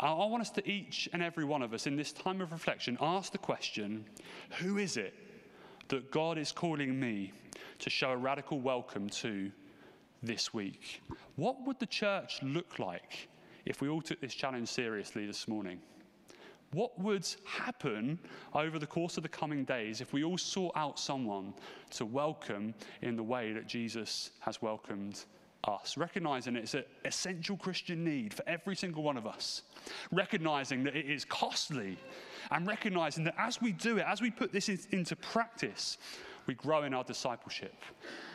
I 0.00 0.12
want 0.12 0.40
us 0.40 0.50
to 0.50 0.68
each 0.68 1.08
and 1.12 1.22
every 1.22 1.44
one 1.44 1.62
of 1.62 1.72
us 1.72 1.86
in 1.86 1.94
this 1.94 2.10
time 2.10 2.40
of 2.40 2.50
reflection 2.50 2.98
ask 3.00 3.30
the 3.30 3.38
question 3.38 4.04
who 4.58 4.76
is 4.76 4.96
it 4.96 5.14
that 5.86 6.10
God 6.10 6.36
is 6.36 6.50
calling 6.50 6.98
me 6.98 7.32
to 7.78 7.88
show 7.88 8.10
a 8.10 8.16
radical 8.16 8.60
welcome 8.60 9.08
to 9.08 9.52
this 10.20 10.52
week? 10.52 11.00
What 11.36 11.64
would 11.64 11.78
the 11.78 11.86
church 11.86 12.42
look 12.42 12.80
like 12.80 13.28
if 13.66 13.80
we 13.80 13.88
all 13.88 14.02
took 14.02 14.20
this 14.20 14.34
challenge 14.34 14.68
seriously 14.68 15.26
this 15.26 15.46
morning? 15.46 15.78
What 16.72 16.98
would 16.98 17.28
happen 17.44 18.18
over 18.52 18.80
the 18.80 18.86
course 18.86 19.16
of 19.16 19.22
the 19.22 19.28
coming 19.28 19.64
days 19.64 20.00
if 20.00 20.12
we 20.12 20.24
all 20.24 20.38
sought 20.38 20.72
out 20.74 20.98
someone 20.98 21.54
to 21.90 22.04
welcome 22.04 22.74
in 23.00 23.14
the 23.14 23.22
way 23.22 23.52
that 23.52 23.68
Jesus 23.68 24.32
has 24.40 24.60
welcomed 24.60 25.24
us? 25.63 25.97
Recognizing 25.97 26.55
it's 26.55 26.73
an 26.73 26.83
essential 27.03 27.57
Christian 27.57 28.03
need 28.03 28.33
for 28.33 28.43
every 28.47 28.75
single 28.75 29.03
one 29.03 29.17
of 29.17 29.25
us. 29.25 29.63
Recognizing 30.11 30.83
that 30.83 30.95
it 30.95 31.05
is 31.05 31.25
costly 31.25 31.97
and 32.51 32.67
recognizing 32.67 33.23
that 33.25 33.35
as 33.37 33.61
we 33.61 33.71
do 33.71 33.97
it, 33.97 34.05
as 34.07 34.21
we 34.21 34.31
put 34.31 34.51
this 34.51 34.69
into 34.69 35.15
practice, 35.15 35.97
we 36.47 36.53
grow 36.53 36.83
in 36.83 36.93
our 36.93 37.03
discipleship 37.03 37.75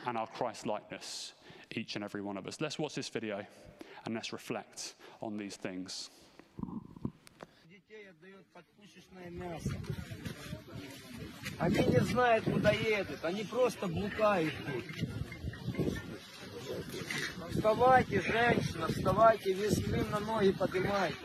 and 0.06 0.18
our 0.18 0.26
Christ 0.26 0.66
likeness, 0.66 1.32
each 1.74 1.94
and 1.94 2.04
every 2.04 2.22
one 2.22 2.36
of 2.36 2.46
us. 2.46 2.60
Let's 2.60 2.78
watch 2.78 2.94
this 2.94 3.08
video 3.08 3.44
and 4.04 4.14
let's 4.14 4.32
reflect 4.32 4.94
on 5.22 5.36
these 5.36 5.56
things. 5.56 6.10
Они 11.58 11.78
не 11.78 12.00
знают, 12.00 12.44
куда 12.44 12.70
едут, 12.72 13.22
они 13.22 13.44
просто 13.44 13.86
блукают 13.86 14.54
тут. 14.66 15.23
Вставайте, 17.51 18.21
женщина, 18.21 18.87
вставайте, 18.87 19.53
весь 19.53 19.83
Крым 19.83 20.09
на 20.11 20.19
ноги 20.19 20.51
поднимайте. 20.51 21.15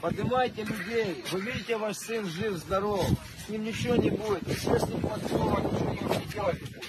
Поднимайте 0.00 0.64
людей. 0.64 1.24
Вы 1.30 1.40
видите, 1.40 1.76
ваш 1.76 1.96
сын 1.96 2.26
жив, 2.26 2.54
здоров. 2.56 3.06
С 3.44 3.48
ним 3.48 3.64
ничего 3.64 3.96
не 3.96 4.10
будет. 4.10 4.46
Все 4.58 4.78
с 4.78 4.88
ним 4.88 5.00
подсова, 5.00 5.60
ничего 5.60 5.90
не 5.90 6.00
будет. 6.00 6.82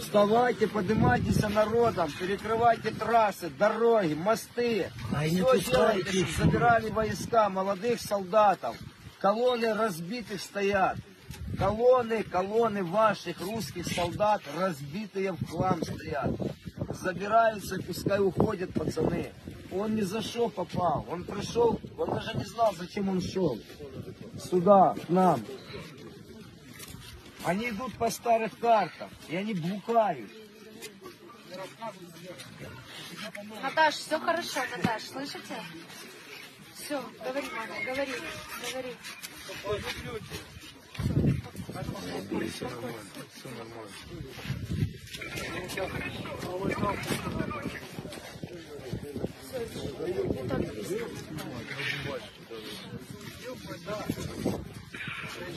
Вставайте, 0.00 0.66
поднимайтесь 0.68 1.40
народом, 1.42 2.10
перекрывайте 2.18 2.90
трассы, 2.90 3.50
дороги, 3.50 4.14
мосты. 4.14 4.90
Все 5.10 5.60
делайте, 5.60 6.26
чтобы 6.26 6.32
забирали 6.32 6.90
войска, 6.90 7.48
молодых 7.48 8.00
солдатов. 8.00 8.76
Колонны 9.20 9.74
разбитых 9.74 10.40
стоят. 10.40 10.96
Колонны, 11.58 12.22
колонны 12.22 12.82
ваших 12.82 13.40
русских 13.40 13.86
солдат 13.86 14.42
разбитые 14.56 15.32
в 15.32 15.46
хлам 15.46 15.82
стоят. 15.82 16.30
Забираются, 16.88 17.80
пускай 17.82 18.20
уходят 18.20 18.72
пацаны. 18.72 19.32
Он 19.70 19.94
ни 19.94 20.02
за 20.02 20.22
что 20.22 20.48
попал. 20.48 21.06
Он 21.08 21.24
пришел, 21.24 21.80
он 21.96 22.10
даже 22.10 22.36
не 22.36 22.44
знал, 22.44 22.74
зачем 22.76 23.08
он 23.08 23.20
шел. 23.20 23.58
Сюда, 24.38 24.94
к 24.94 25.08
нам. 25.08 25.40
Они 27.44 27.70
идут 27.70 27.94
по 27.94 28.10
старых 28.10 28.58
картам, 28.58 29.10
и 29.28 29.36
они 29.36 29.54
блукают. 29.54 30.30
Наташ, 33.62 33.94
все 33.94 34.18
хорошо, 34.18 34.60
Наташ, 34.76 35.02
слышите? 35.04 35.62
Все, 36.74 37.02
говори, 37.24 37.46
мама, 37.54 37.74
говори, 37.84 38.12
говори. 38.72 38.96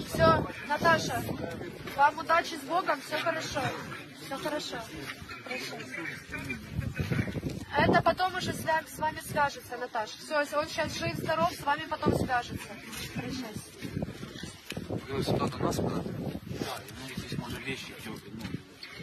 Все 0.08 0.48
Наташа, 0.68 1.24
вам 1.96 2.20
удачи 2.20 2.56
с 2.56 2.62
Богом, 2.62 3.02
все 3.02 3.18
хорошо. 3.18 3.62
Все 4.26 4.38
хорошо. 4.38 4.78
Прощайте. 5.44 6.00
Это 7.78 8.02
потом 8.02 8.36
уже 8.36 8.54
с 8.54 8.64
вами, 8.64 8.86
с 8.88 8.98
вами 9.00 9.20
свяжется, 9.20 9.78
Наташа. 9.78 10.14
Все, 10.18 10.58
он 10.58 10.68
сейчас 10.68 10.98
жив, 10.98 11.16
здоров, 11.18 11.52
с 11.54 11.62
вами 11.62 11.86
потом 11.90 12.16
свяжется. 12.16 12.70
Прощайся. 13.14 13.75
Ну, 15.15 15.23
сюда 15.23 15.47
до 15.47 15.59
нас 15.59 15.77
подати? 15.77 16.09
Так, 16.59 16.83
ну 17.03 17.09
якісь 17.09 17.39
може 17.39 17.57
вещи, 17.67 17.93
ну, 18.07 18.15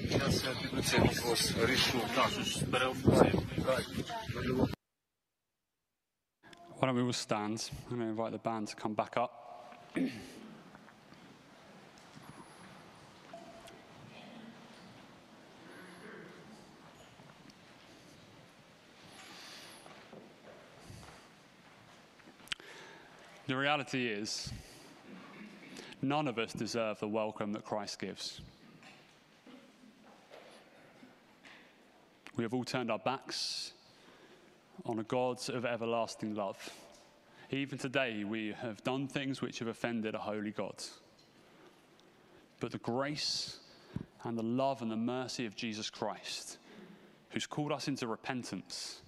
Зараз 0.10 0.44
я 0.44 0.70
піду 0.70 0.82
цей 0.82 1.00
вопрос 1.00 1.54
решу. 1.62 2.00
Так, 2.16 2.30
що 2.30 2.44
ж 2.44 2.66
беремо 2.66 2.96
цей. 3.20 3.34
Why 6.80 6.86
don't 6.88 6.96
we 6.96 7.02
all 7.02 7.12
stand? 7.12 7.72
I'm 7.90 7.98
going 7.98 8.02
to 8.02 8.08
invite 8.16 8.32
the 8.32 8.44
band 8.50 8.68
to 8.68 8.76
come 8.76 8.94
back 8.94 9.18
up. 9.18 9.32
the 23.48 23.56
reality 23.56 24.08
is, 24.08 24.52
none 26.03 26.29
of 26.29 26.39
us 26.39 26.53
deserve 26.53 26.99
the 26.99 27.09
welcome 27.09 27.53
that 27.53 27.65
Christ 27.65 27.99
gives. 27.99 28.41
We 32.37 32.45
have 32.45 32.55
all 32.55 32.65
turned 32.65 32.91
our 32.91 32.99
backs 32.99 33.73
on 34.85 34.99
a 34.99 35.05
God 35.05 35.39
of 35.51 35.65
everlasting 35.65 36.35
love. 36.35 36.59
Even 37.51 37.79
today, 37.79 38.25
we 38.25 38.53
have 38.53 38.83
done 38.83 39.07
things 39.07 39.43
which 39.43 39.59
have 39.59 39.69
offended 39.69 40.15
a 40.15 40.19
holy 40.19 40.51
God. 40.51 40.83
But 42.59 42.73
the 42.73 42.79
grace 42.79 43.59
and 44.25 44.39
the 44.39 44.43
love 44.43 44.83
and 44.83 44.91
the 44.91 44.97
mercy 44.97 45.47
of 45.47 45.55
Jesus 45.55 45.91
Christ, 45.91 46.59
who's 47.31 47.47
called 47.47 47.73
us 47.73 47.89
into 47.89 48.07
repentance 48.07 49.03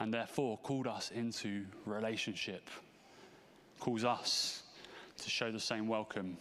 and 0.00 0.12
therefore 0.12 0.58
called 0.58 0.86
us 0.86 1.10
into 1.10 1.66
relationship, 1.84 2.68
calls 3.78 4.04
us 4.04 4.61
to 5.22 5.30
show 5.30 5.50
the 5.50 5.60
same 5.60 5.86
welcome 5.86 6.36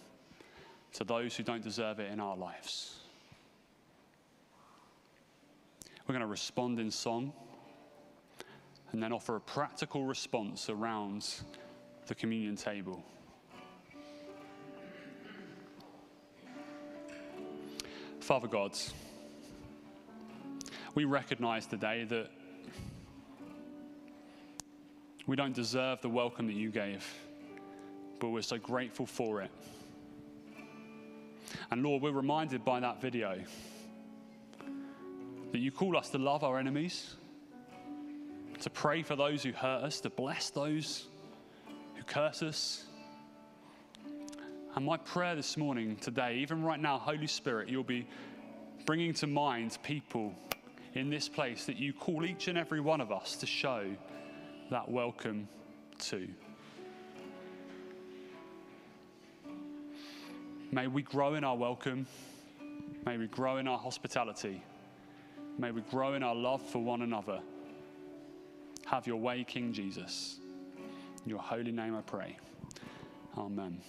to 0.93 1.03
those 1.03 1.35
who 1.35 1.43
don't 1.43 1.63
deserve 1.63 1.99
it 1.99 2.11
in 2.11 2.19
our 2.19 2.35
lives. 2.35 2.97
We're 6.07 6.13
going 6.13 6.21
to 6.21 6.27
respond 6.27 6.79
in 6.79 6.91
song 6.91 7.31
and 8.91 9.01
then 9.01 9.13
offer 9.13 9.35
a 9.35 9.39
practical 9.39 10.03
response 10.03 10.69
around 10.69 11.27
the 12.07 12.15
communion 12.15 12.55
table. 12.55 13.03
Father 18.19 18.47
God, 18.47 18.77
we 20.95 21.05
recognize 21.05 21.65
today 21.65 22.03
that 22.05 22.29
we 25.27 25.35
don't 25.35 25.53
deserve 25.53 26.01
the 26.01 26.09
welcome 26.09 26.47
that 26.47 26.55
you 26.55 26.71
gave, 26.71 27.05
but 28.21 28.29
we're 28.29 28.41
so 28.41 28.57
grateful 28.57 29.05
for 29.05 29.41
it. 29.41 29.51
And 31.71 31.83
Lord, 31.83 32.03
we're 32.03 32.11
reminded 32.11 32.63
by 32.63 32.79
that 32.79 33.01
video 33.01 33.41
that 35.51 35.59
you 35.59 35.71
call 35.71 35.97
us 35.97 36.09
to 36.11 36.17
love 36.17 36.45
our 36.45 36.57
enemies 36.57 37.15
to 38.61 38.69
pray 38.69 39.01
for 39.01 39.15
those 39.15 39.41
who 39.41 39.51
hurt 39.51 39.83
us, 39.83 40.01
to 40.01 40.09
bless 40.11 40.51
those 40.51 41.07
who 41.95 42.03
curse 42.03 42.43
us. 42.43 42.83
And 44.75 44.85
my 44.85 44.97
prayer 44.97 45.35
this 45.35 45.57
morning, 45.57 45.95
today, 45.95 46.37
even 46.37 46.63
right 46.63 46.79
now, 46.79 46.99
Holy 46.99 47.27
Spirit, 47.27 47.69
you'll 47.69 47.83
be 47.83 48.07
bringing 48.85 49.13
to 49.15 49.27
mind 49.27 49.79
people 49.81 50.35
in 50.93 51.09
this 51.09 51.27
place 51.27 51.65
that 51.65 51.77
you 51.77 51.91
call 51.91 52.23
each 52.23 52.47
and 52.47 52.57
every 52.57 52.81
one 52.81 53.01
of 53.01 53.11
us 53.11 53.35
to 53.37 53.47
show 53.47 53.83
that 54.69 54.89
welcome 54.89 55.47
to. 55.97 56.27
May 60.73 60.87
we 60.87 61.01
grow 61.01 61.33
in 61.33 61.43
our 61.43 61.57
welcome. 61.57 62.07
May 63.05 63.17
we 63.17 63.27
grow 63.27 63.57
in 63.57 63.67
our 63.67 63.77
hospitality. 63.77 64.63
May 65.59 65.71
we 65.71 65.81
grow 65.81 66.13
in 66.13 66.23
our 66.23 66.33
love 66.33 66.61
for 66.61 66.79
one 66.79 67.01
another. 67.01 67.41
Have 68.85 69.05
your 69.05 69.17
way, 69.17 69.43
King 69.43 69.73
Jesus. 69.73 70.39
In 71.25 71.29
your 71.29 71.39
holy 71.39 71.73
name 71.73 71.93
I 71.93 72.01
pray. 72.01 72.37
Amen. 73.37 73.81